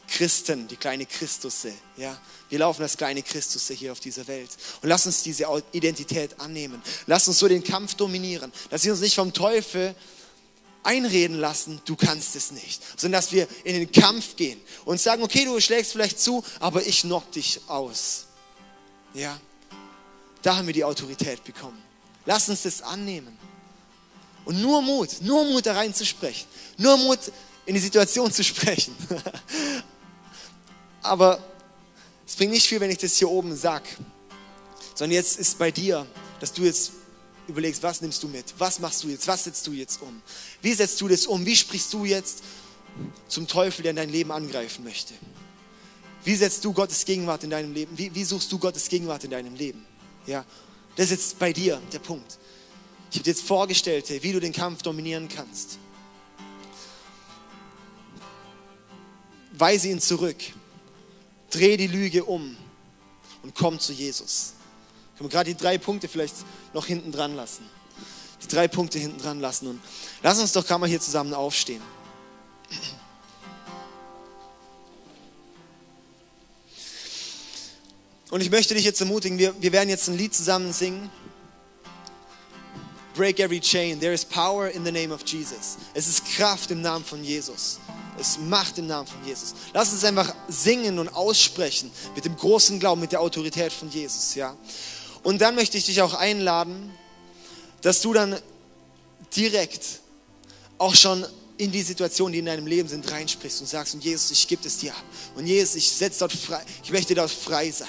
Christen, 0.09 0.69
die 0.69 0.77
kleine 0.77 1.07
Christusse. 1.07 1.73
Ja? 1.97 2.17
Wir 2.49 2.61
laufen 2.61 2.83
als 2.83 2.97
kleine 2.97 3.23
Christusse 3.23 3.75
hier 3.75 3.93
auf 3.93 4.01
dieser 4.01 4.27
Welt. 4.27 4.51
Und 4.83 4.89
lass 4.89 5.07
uns 5.07 5.23
diese 5.23 5.47
Identität 5.73 6.39
annehmen. 6.41 6.81
Lass 7.07 7.27
uns 7.29 7.39
so 7.39 7.49
den 7.49 7.65
Kampf 7.65 7.95
dominieren, 7.95 8.53
dass 8.71 8.85
wir 8.85 8.93
uns 8.93 9.01
nicht 9.01 9.17
vom 9.17 9.33
Teufel 9.33 9.95
einreden 10.87 11.39
lassen, 11.39 11.81
du 11.85 11.97
kannst 11.97 12.37
es 12.37 12.53
nicht, 12.53 12.81
sondern 12.97 13.21
dass 13.21 13.33
wir 13.33 13.49
in 13.65 13.75
den 13.75 13.91
Kampf 13.91 14.37
gehen 14.37 14.61
und 14.85 15.01
sagen, 15.01 15.23
okay, 15.23 15.45
du 15.45 15.61
schlägst 15.61 15.93
vielleicht 15.93 16.21
zu, 16.21 16.45
aber 16.61 16.87
ich 16.87 17.01
knock 17.01 17.31
dich 17.33 17.61
aus. 17.67 18.27
Ja, 19.13 19.39
da 20.43 20.57
haben 20.57 20.67
wir 20.67 20.75
die 20.75 20.85
Autorität 20.85 21.43
bekommen. 21.43 21.83
Lass 22.25 22.49
uns 22.49 22.63
das 22.63 22.83
annehmen. 22.83 23.37
Und 24.45 24.61
nur 24.61 24.81
Mut, 24.81 25.09
nur 25.23 25.45
Mut 25.45 25.67
da 25.67 25.75
reinzusprechen, 25.75 26.47
nur 26.77 26.97
Mut 26.99 27.19
in 27.67 27.75
die 27.75 27.81
Situation 27.81 28.33
zu 28.33 28.45
sprechen. 28.45 28.97
Aber 31.07 31.39
es 32.27 32.35
bringt 32.37 32.53
nicht 32.53 32.67
viel, 32.67 32.81
wenn 32.81 32.91
ich 32.91 32.99
das 32.99 33.17
hier 33.17 33.31
oben 33.31 33.57
sage. 33.57 33.89
sondern 34.95 35.15
jetzt 35.15 35.39
ist 35.39 35.59
bei 35.59 35.71
dir, 35.71 36.07
dass 36.41 36.53
du 36.53 36.63
jetzt 36.63 36.93
überlegst, 37.49 37.83
was 37.83 38.01
nimmst 38.01 38.23
du 38.23 38.29
mit? 38.29 38.55
Was 38.59 38.81
machst 38.81 39.05
du 39.05 39.09
jetzt? 39.09 39.29
Was 39.29 39.45
setzt 39.45 39.67
du 39.67 39.73
jetzt 39.73 40.03
um? 40.03 40.21
Wie 40.63 40.73
setzt 40.73 41.01
du 41.01 41.09
das 41.09 41.27
um? 41.27 41.45
Wie 41.47 41.55
sprichst 41.55 41.93
du 41.93 42.05
jetzt 42.05 42.43
zum 43.29 43.47
Teufel, 43.47 43.83
der 43.83 43.91
in 43.91 43.97
dein 43.97 44.11
Leben 44.11 44.33
angreifen 44.33 44.85
möchte? 44.85 45.15
Wie 46.25 46.35
setzt 46.35 46.65
du 46.65 46.73
Gottes 46.73 47.05
Gegenwart 47.05 47.45
in 47.45 47.51
deinem 47.51 47.73
Leben? 47.73 47.97
Wie, 47.97 48.13
wie 48.15 48.25
suchst 48.25 48.51
du 48.51 48.59
Gottes 48.59 48.89
Gegenwart 48.89 49.23
in 49.23 49.31
deinem 49.31 49.55
Leben? 49.55 49.85
Ja, 50.27 50.45
das 50.97 51.07
ist 51.07 51.11
jetzt 51.11 51.39
bei 51.39 51.53
dir 51.53 51.81
der 51.93 52.01
Punkt. 52.01 52.39
Ich 53.11 53.19
habe 53.19 53.25
dir 53.25 53.31
jetzt 53.31 53.45
vorgestellt, 53.47 54.11
wie 54.23 54.33
du 54.33 54.41
den 54.41 54.53
Kampf 54.53 54.83
dominieren 54.83 55.29
kannst. 55.29 55.79
Weise 59.53 59.89
ihn 59.89 60.01
zurück. 60.01 60.39
Dreh 61.51 61.77
die 61.77 61.87
Lüge 61.87 62.25
um 62.25 62.57
und 63.43 63.55
komm 63.55 63.79
zu 63.79 63.93
Jesus. 63.93 64.55
Können 65.17 65.31
wir 65.31 65.33
gerade 65.33 65.55
die 65.55 65.57
drei 65.57 65.79
Punkte 65.79 66.09
vielleicht 66.09 66.35
noch 66.75 66.87
hinten 66.87 67.13
dran 67.13 67.35
lassen. 67.35 67.65
Die 68.43 68.49
drei 68.49 68.69
Punkte 68.69 68.99
hinten 68.99 69.19
dran 69.19 69.41
lassen. 69.41 69.69
Und 69.69 69.81
lass 70.23 70.39
uns 70.39 70.53
doch 70.53 70.67
gerade 70.67 70.81
mal 70.81 70.89
hier 70.89 71.01
zusammen 71.01 71.33
aufstehen. 71.33 71.83
Und 78.31 78.41
ich 78.41 78.51
möchte 78.51 78.75
dich 78.75 78.85
jetzt 78.85 79.01
ermutigen, 79.01 79.39
wir, 79.39 79.55
wir 79.63 79.73
werden 79.73 79.89
jetzt 79.89 80.09
ein 80.09 80.19
Lied 80.19 80.35
zusammen 80.35 80.73
singen. 80.73 81.11
Break 83.15 83.41
every 83.41 83.61
chain. 83.61 83.99
There 83.99 84.13
is 84.13 84.25
power 84.25 84.69
in 84.69 84.85
the 84.85 84.93
name 84.93 85.15
of 85.15 85.23
Jesus. 85.27 85.79
Es 85.95 86.07
ist 86.07 86.27
Kraft 86.27 86.71
im 86.71 86.83
Namen 86.83 87.05
von 87.05 87.25
Jesus. 87.25 87.79
Es 88.19 88.39
macht 88.39 88.79
im 88.79 88.87
Namen 88.87 89.07
von 89.07 89.25
Jesus. 89.25 89.55
Lass 89.73 89.93
uns 89.93 90.05
einfach 90.05 90.35
singen 90.49 90.99
und 90.99 91.09
aussprechen 91.09 91.91
mit 92.15 92.25
dem 92.25 92.37
großen 92.37 92.81
Glauben, 92.81 93.01
mit 93.01 93.13
der 93.13 93.21
Autorität 93.21 93.73
von 93.73 93.91
Jesus, 93.91 94.35
ja. 94.35 94.57
Und 95.23 95.41
dann 95.41 95.55
möchte 95.55 95.77
ich 95.77 95.87
dich 95.87 96.03
auch 96.03 96.15
einladen, 96.15 96.93
dass 97.83 98.01
du 98.01 98.13
dann 98.13 98.39
direkt 99.35 100.01
auch 100.79 100.95
schon 100.95 101.27
in 101.59 101.73
die 101.73 101.83
Situation, 101.83 102.33
die 102.33 102.39
in 102.39 102.47
deinem 102.47 102.67
Leben 102.67 102.89
sind, 102.89 103.11
reinsprichst 103.11 103.61
und 103.61 103.67
sagst, 103.67 103.95
und 103.95 104.05
Jesus, 104.05 104.31
ich 104.31 104.47
gebe 104.47 104.67
es 104.67 104.79
dir 104.79 104.93
ab. 104.93 105.05
Und 105.35 105.47
Jesus, 105.47 105.77
ich 105.77 105.91
setze 105.91 106.21
dort 106.21 106.33
frei, 106.33 106.63
ich 106.83 106.91
möchte 106.91 107.15
dort 107.15 107.31
frei 107.31 107.71
sein. 107.71 107.89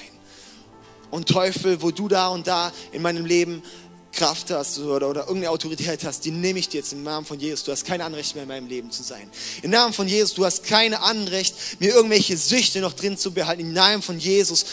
Und 1.12 1.28
Teufel, 1.30 1.82
wo 1.82 1.92
du 1.92 2.08
da 2.08 2.28
und 2.30 2.48
da 2.48 2.72
in 2.92 3.02
meinem 3.02 3.26
Leben 3.26 3.62
Kraft 4.18 4.50
hast 4.50 4.80
oder, 4.80 5.10
oder 5.10 5.22
irgendeine 5.22 5.52
Autorität 5.52 6.04
hast, 6.04 6.26
die 6.26 6.32
nehme 6.32 6.60
ich 6.60 6.68
dir 6.68 6.78
jetzt 6.78 6.92
im 6.92 7.04
Namen 7.04 7.26
von 7.26 7.40
Jesus. 7.40 7.64
Du 7.64 7.72
hast 7.72 7.86
kein 7.86 8.02
Anrecht 8.02 8.36
mehr 8.36 8.44
in 8.44 8.50
meinem 8.50 8.68
Leben 8.68 8.92
zu 8.92 9.04
sein. 9.04 9.30
Im 9.62 9.72
Namen 9.72 9.94
von 9.94 10.08
Jesus, 10.08 10.34
du 10.34 10.44
hast 10.44 10.64
kein 10.64 10.94
Anrecht, 10.94 11.56
mir 11.80 11.94
irgendwelche 11.94 12.36
Süchte 12.36 12.82
noch 12.82 12.94
drin 12.94 13.18
zu 13.18 13.32
behalten. 13.32 13.62
Im 13.62 13.74
Namen 13.74 14.02
von 14.02 14.20
Jesus, 14.20 14.66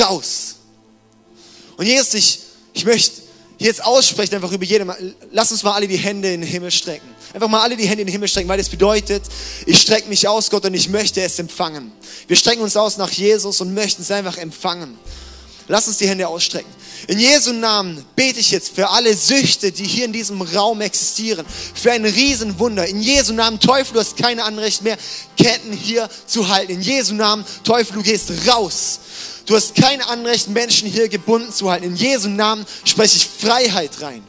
raus. 0.00 0.56
Und 1.76 1.86
Jesus, 1.86 2.14
ich, 2.14 2.40
ich 2.72 2.84
möchte 2.86 3.22
jetzt 3.58 3.84
aussprechen, 3.84 4.34
einfach 4.34 4.52
über 4.52 4.64
jedem. 4.64 4.92
Lass 5.30 5.52
uns 5.52 5.62
mal 5.62 5.72
alle 5.72 5.88
die 5.88 5.98
Hände 5.98 6.32
in 6.32 6.40
den 6.40 6.50
Himmel 6.50 6.70
strecken. 6.70 7.08
Einfach 7.34 7.48
mal 7.48 7.60
alle 7.60 7.76
die 7.76 7.86
Hände 7.86 8.00
in 8.00 8.06
den 8.06 8.12
Himmel 8.12 8.28
strecken, 8.28 8.48
weil 8.48 8.58
das 8.58 8.70
bedeutet, 8.70 9.22
ich 9.66 9.78
strecke 9.78 10.08
mich 10.08 10.26
aus, 10.26 10.48
Gott, 10.48 10.64
und 10.64 10.72
ich 10.72 10.88
möchte 10.88 11.20
es 11.20 11.38
empfangen. 11.38 11.92
Wir 12.28 12.36
strecken 12.36 12.62
uns 12.62 12.76
aus 12.76 12.96
nach 12.96 13.10
Jesus 13.10 13.60
und 13.60 13.74
möchten 13.74 14.02
es 14.02 14.10
einfach 14.10 14.38
empfangen. 14.38 14.98
Lass 15.68 15.86
uns 15.86 15.98
die 15.98 16.08
Hände 16.08 16.26
ausstrecken. 16.28 16.70
In 17.08 17.18
Jesu 17.18 17.52
Namen 17.52 18.04
bete 18.16 18.40
ich 18.40 18.50
jetzt 18.50 18.74
für 18.74 18.88
alle 18.90 19.14
Süchte, 19.14 19.72
die 19.72 19.84
hier 19.84 20.06
in 20.06 20.12
diesem 20.12 20.40
Raum 20.42 20.80
existieren, 20.80 21.46
für 21.74 21.92
ein 21.92 22.04
Riesenwunder. 22.04 22.86
In 22.86 23.00
Jesu 23.00 23.32
Namen, 23.32 23.60
Teufel, 23.60 23.94
du 23.94 24.00
hast 24.00 24.16
keine 24.16 24.44
Anrecht 24.44 24.82
mehr, 24.82 24.96
Ketten 25.36 25.72
hier 25.72 26.08
zu 26.26 26.48
halten. 26.48 26.72
In 26.72 26.80
Jesu 26.82 27.14
Namen, 27.14 27.44
Teufel, 27.64 27.96
du 27.96 28.02
gehst 28.02 28.30
raus. 28.48 29.00
Du 29.46 29.54
hast 29.54 29.76
kein 29.76 30.02
Anrecht, 30.02 30.48
Menschen 30.48 30.88
hier 30.88 31.08
gebunden 31.08 31.52
zu 31.52 31.70
halten. 31.70 31.84
In 31.84 31.96
Jesu 31.96 32.28
Namen 32.28 32.66
spreche 32.84 33.16
ich 33.16 33.26
Freiheit 33.26 34.00
rein. 34.00 34.24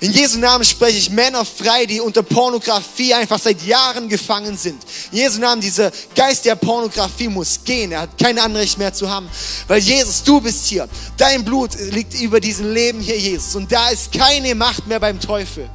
In 0.00 0.12
Jesu 0.12 0.38
Namen 0.38 0.64
spreche 0.64 0.96
ich 0.96 1.10
Männer 1.10 1.44
frei, 1.44 1.84
die 1.84 2.00
unter 2.00 2.22
Pornografie 2.22 3.12
einfach 3.12 3.38
seit 3.38 3.62
Jahren 3.62 4.08
gefangen 4.08 4.56
sind. 4.56 4.82
In 5.12 5.18
Jesu 5.18 5.38
Namen, 5.40 5.60
dieser 5.60 5.92
Geist 6.14 6.46
der 6.46 6.54
Pornografie 6.54 7.28
muss 7.28 7.60
gehen. 7.62 7.92
Er 7.92 8.02
hat 8.02 8.18
kein 8.18 8.38
Anrecht 8.38 8.78
mehr 8.78 8.94
zu 8.94 9.10
haben. 9.10 9.28
Weil 9.68 9.80
Jesus, 9.80 10.22
du 10.22 10.40
bist 10.40 10.66
hier. 10.66 10.88
Dein 11.18 11.44
Blut 11.44 11.72
liegt 11.90 12.14
über 12.14 12.40
diesem 12.40 12.72
Leben 12.72 13.00
hier, 13.00 13.18
Jesus. 13.18 13.54
Und 13.56 13.70
da 13.70 13.90
ist 13.90 14.10
keine 14.10 14.54
Macht 14.54 14.86
mehr 14.86 15.00
beim 15.00 15.20
Teufel. 15.20 15.68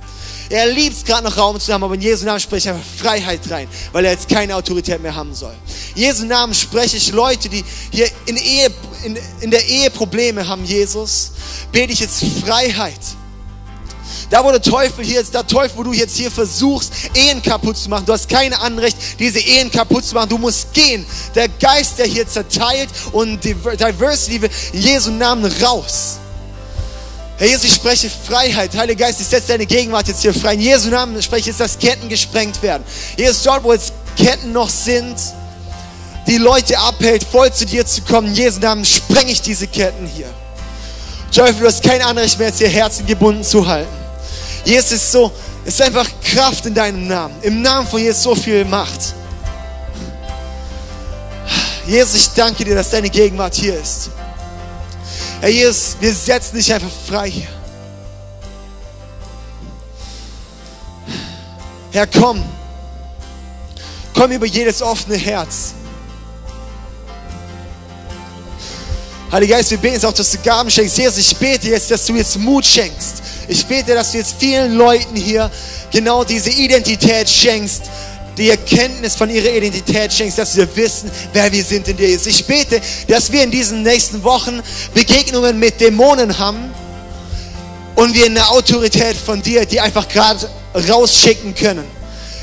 Er 0.50 0.68
liebt 0.68 0.98
es 0.98 1.06
gerade 1.06 1.24
noch 1.24 1.38
Raum 1.38 1.60
zu 1.60 1.72
haben, 1.72 1.84
aber 1.84 1.94
in 1.94 2.02
Jesu 2.02 2.26
Namen 2.26 2.40
spreche 2.40 2.70
ich 2.70 2.76
einfach 2.76 2.88
Freiheit 2.98 3.42
rein, 3.50 3.68
weil 3.92 4.06
er 4.06 4.12
jetzt 4.12 4.28
keine 4.28 4.56
Autorität 4.56 5.02
mehr 5.02 5.16
haben 5.16 5.34
soll. 5.36 5.54
In 5.96 6.02
Jesu 6.02 6.26
Namen 6.26 6.54
spreche 6.54 6.98
ich 6.98 7.12
Leute, 7.12 7.50
die 7.50 7.64
hier 7.92 8.08
in, 8.26 8.38
Ehe, 8.38 8.72
in, 9.04 9.18
in 9.42 9.52
der 9.52 9.66
Ehe 9.68 9.90
Probleme 9.92 10.48
haben, 10.48 10.66
Jesus, 10.66 11.32
bete 11.72 11.94
ich 11.94 12.00
jetzt 12.00 12.24
Freiheit. 12.44 13.00
Da, 14.30 14.44
wo 14.44 14.52
der 14.52 14.62
Teufel 14.62 15.06
hier 15.06 15.22
ist, 15.22 15.34
der 15.34 15.46
Teufel, 15.46 15.78
wo 15.78 15.84
du 15.84 15.94
jetzt 15.94 16.16
hier 16.18 16.32
versuchst, 16.32 16.92
Ehen 17.14 17.42
kaputt 17.42 17.78
zu 17.78 17.90
machen. 17.90 18.06
Du 18.06 18.14
hast 18.14 18.28
kein 18.28 18.54
Anrecht, 18.54 18.98
diese 19.20 19.40
Ehen 19.40 19.72
kaputt 19.72 20.04
zu 20.06 20.16
machen. 20.16 20.30
Du 20.30 20.38
musst 20.38 20.74
gehen. 20.74 21.06
Der 21.36 21.48
Geist, 21.48 22.00
der 22.00 22.08
hier 22.08 22.28
zerteilt 22.28 22.90
und 23.12 23.44
Diversity 23.44 24.50
in 24.74 24.82
Jesu 24.82 25.12
Namen 25.12 25.52
raus. 25.62 26.18
Herr 27.38 27.48
Jesus, 27.48 27.66
ich 27.66 27.74
spreche 27.74 28.10
Freiheit. 28.10 28.76
Heiliger 28.76 29.06
Geist, 29.06 29.20
ich 29.20 29.28
setze 29.28 29.50
deine 29.50 29.66
Gegenwart 29.66 30.08
jetzt 30.08 30.22
hier 30.22 30.34
frei. 30.34 30.54
In 30.54 30.62
Jesu 30.62 30.90
Namen 30.90 31.22
spreche 31.22 31.42
ich 31.42 31.46
jetzt, 31.48 31.60
dass 31.60 31.78
Ketten 31.78 32.08
gesprengt 32.08 32.62
werden. 32.62 32.84
Jesus, 33.18 33.44
dort, 33.44 33.64
wo 33.64 33.74
jetzt 33.74 33.94
Ketten 34.18 34.54
noch 34.54 34.70
sind, 34.70 35.16
die 36.28 36.38
Leute 36.38 36.80
abhält, 36.80 37.24
voll 37.24 37.52
zu 37.54 37.66
dir 37.66 37.86
zu 37.86 38.02
kommen. 38.02 38.30
In 38.30 38.36
Jesu 38.36 38.60
Namen 38.60 38.86
sprenge 38.86 39.32
ich 39.32 39.42
diese 39.42 39.68
Ketten 39.68 40.08
hier. 40.08 40.34
Teufel, 41.32 41.62
du 41.62 41.68
hast 41.68 41.84
kein 41.84 42.02
Anrecht 42.02 42.40
mehr, 42.40 42.48
jetzt 42.48 42.62
ihr 42.62 42.70
Herzen 42.70 43.06
gebunden 43.06 43.44
zu 43.44 43.68
halten. 43.68 44.05
Jesus 44.66 44.92
ist 44.94 45.12
so, 45.12 45.32
ist 45.64 45.82
einfach 45.82 46.08
Kraft 46.24 46.66
in 46.66 46.74
deinem 46.74 47.08
Namen. 47.08 47.36
Im 47.44 47.62
Namen 47.62 47.88
von 47.88 48.02
Jesus 48.02 48.24
so 48.24 48.36
viel 48.36 48.66
Macht. 48.66 49.14
Jesus, 51.88 52.16
ich 52.16 52.30
danke 52.32 52.66
dir, 52.66 52.74
dass 52.74 52.90
deine 52.90 53.10
Gegenwart 53.10 53.54
hier 53.54 53.80
ist. 53.80 54.10
Herr 55.40 55.50
Jesus, 55.50 55.96
wir 56.00 56.12
setzen 56.14 56.56
dich 56.56 56.74
einfach 56.74 56.90
frei 57.08 57.30
hier. 57.30 57.48
Herr, 61.92 62.08
komm. 62.08 62.44
Komm 64.16 64.32
über 64.32 64.48
jedes 64.48 64.82
offene 64.82 65.16
Herz. 65.16 65.74
Heiliger 69.32 69.58
Geist, 69.58 69.72
wir 69.72 69.78
beten 69.78 69.94
jetzt 69.96 70.06
auch, 70.06 70.14
dass 70.14 70.32
du 70.32 70.38
Gaben 70.40 70.72
schenkst. 70.72 70.98
Jesus, 70.98 71.18
ich 71.18 71.36
bete 71.38 71.68
jetzt, 71.68 71.92
dass 71.92 72.06
du 72.06 72.16
jetzt 72.16 72.38
Mut 72.38 72.66
schenkst. 72.66 73.25
Ich 73.48 73.66
bete, 73.66 73.94
dass 73.94 74.12
du 74.12 74.18
jetzt 74.18 74.36
vielen 74.40 74.76
Leuten 74.76 75.16
hier 75.16 75.50
genau 75.92 76.24
diese 76.24 76.50
Identität 76.50 77.30
schenkst, 77.30 77.84
die 78.38 78.50
Erkenntnis 78.50 79.16
von 79.16 79.30
ihrer 79.30 79.50
Identität 79.50 80.12
schenkst, 80.12 80.38
dass 80.38 80.56
wir 80.56 80.74
wissen, 80.76 81.10
wer 81.34 81.52
wir 81.52 81.64
sind 81.64 81.88
in 81.88 81.98
dir. 81.98 82.08
Ich 82.08 82.46
bete, 82.46 82.82
dass 83.08 83.32
wir 83.32 83.44
in 83.44 83.52
diesen 83.52 83.84
nächsten 83.84 84.24
Wochen 84.24 84.62
Begegnungen 84.94 85.58
mit 85.58 85.80
Dämonen 85.80 86.38
haben 86.38 86.74
und 87.96 88.14
wir 88.14 88.26
eine 88.26 88.50
Autorität 88.50 89.16
von 89.16 89.42
dir, 89.42 89.66
die 89.66 89.80
einfach 89.80 90.08
gerade 90.08 90.50
rausschicken 90.90 91.56
können. 91.56 91.86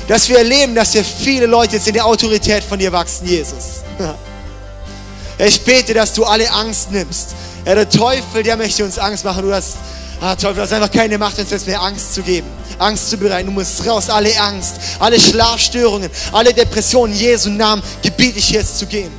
Dass 0.07 0.27
wir 0.27 0.39
erleben, 0.39 0.75
dass 0.75 0.93
wir 0.93 1.03
viele 1.03 1.45
Leute 1.45 1.75
jetzt 1.75 1.87
in 1.87 1.93
der 1.93 2.05
Autorität 2.05 2.63
von 2.63 2.79
dir 2.79 2.91
wachsen, 2.91 3.27
Jesus. 3.27 3.83
Ich 5.39 5.61
bete, 5.63 5.95
dass 5.95 6.13
du 6.13 6.23
alle 6.25 6.49
Angst 6.51 6.91
nimmst. 6.91 7.29
Ja, 7.65 7.73
der 7.73 7.89
Teufel, 7.89 8.43
der 8.43 8.55
möchte 8.55 8.85
uns 8.85 8.99
Angst 8.99 9.25
machen. 9.25 9.43
Du 9.43 9.51
hast, 9.51 9.77
ah, 10.23 10.35
Teufel, 10.35 10.55
du 10.55 10.61
hast 10.61 10.73
einfach 10.73 10.91
keine 10.91 11.17
Macht, 11.17 11.37
uns 11.37 11.49
jetzt 11.49 11.67
mehr 11.67 11.81
Angst 11.81 12.13
zu 12.13 12.21
geben. 12.21 12.47
Angst 12.79 13.09
zu 13.09 13.17
bereiten. 13.17 13.47
Du 13.47 13.53
musst 13.53 13.85
raus. 13.85 14.09
Alle 14.09 14.35
Angst, 14.39 14.75
alle 14.99 15.19
Schlafstörungen, 15.19 16.09
alle 16.31 16.53
Depressionen, 16.53 17.15
Jesu 17.15 17.49
Namen, 17.49 17.83
gebiete 18.01 18.39
ich 18.39 18.49
jetzt 18.51 18.79
zu 18.79 18.85
gehen. 18.85 19.11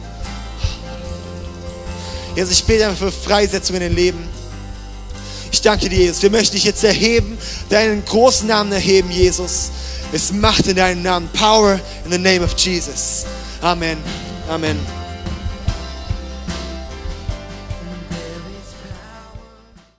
Jesus, 2.34 2.52
ich 2.52 2.64
bete 2.64 2.86
einfach 2.86 2.98
für 2.98 3.12
Freisetzung 3.12 3.76
in 3.76 3.82
den 3.82 3.94
Leben. 3.94 4.28
Ich 5.52 5.60
danke 5.60 5.88
dir, 5.88 5.98
Jesus. 5.98 6.22
Wir 6.22 6.30
möchten 6.30 6.56
dich 6.56 6.64
jetzt 6.64 6.82
erheben, 6.82 7.38
deinen 7.68 8.04
großen 8.04 8.48
Namen 8.48 8.72
erheben, 8.72 9.10
Jesus. 9.10 9.70
Es 10.12 10.32
macht 10.32 10.66
in 10.66 10.76
deinem 10.76 11.02
Namen 11.02 11.28
Power 11.28 11.78
in 12.04 12.10
the 12.10 12.18
name 12.18 12.42
of 12.42 12.56
Jesus. 12.58 13.24
Amen. 13.60 13.98
Amen. 14.48 15.03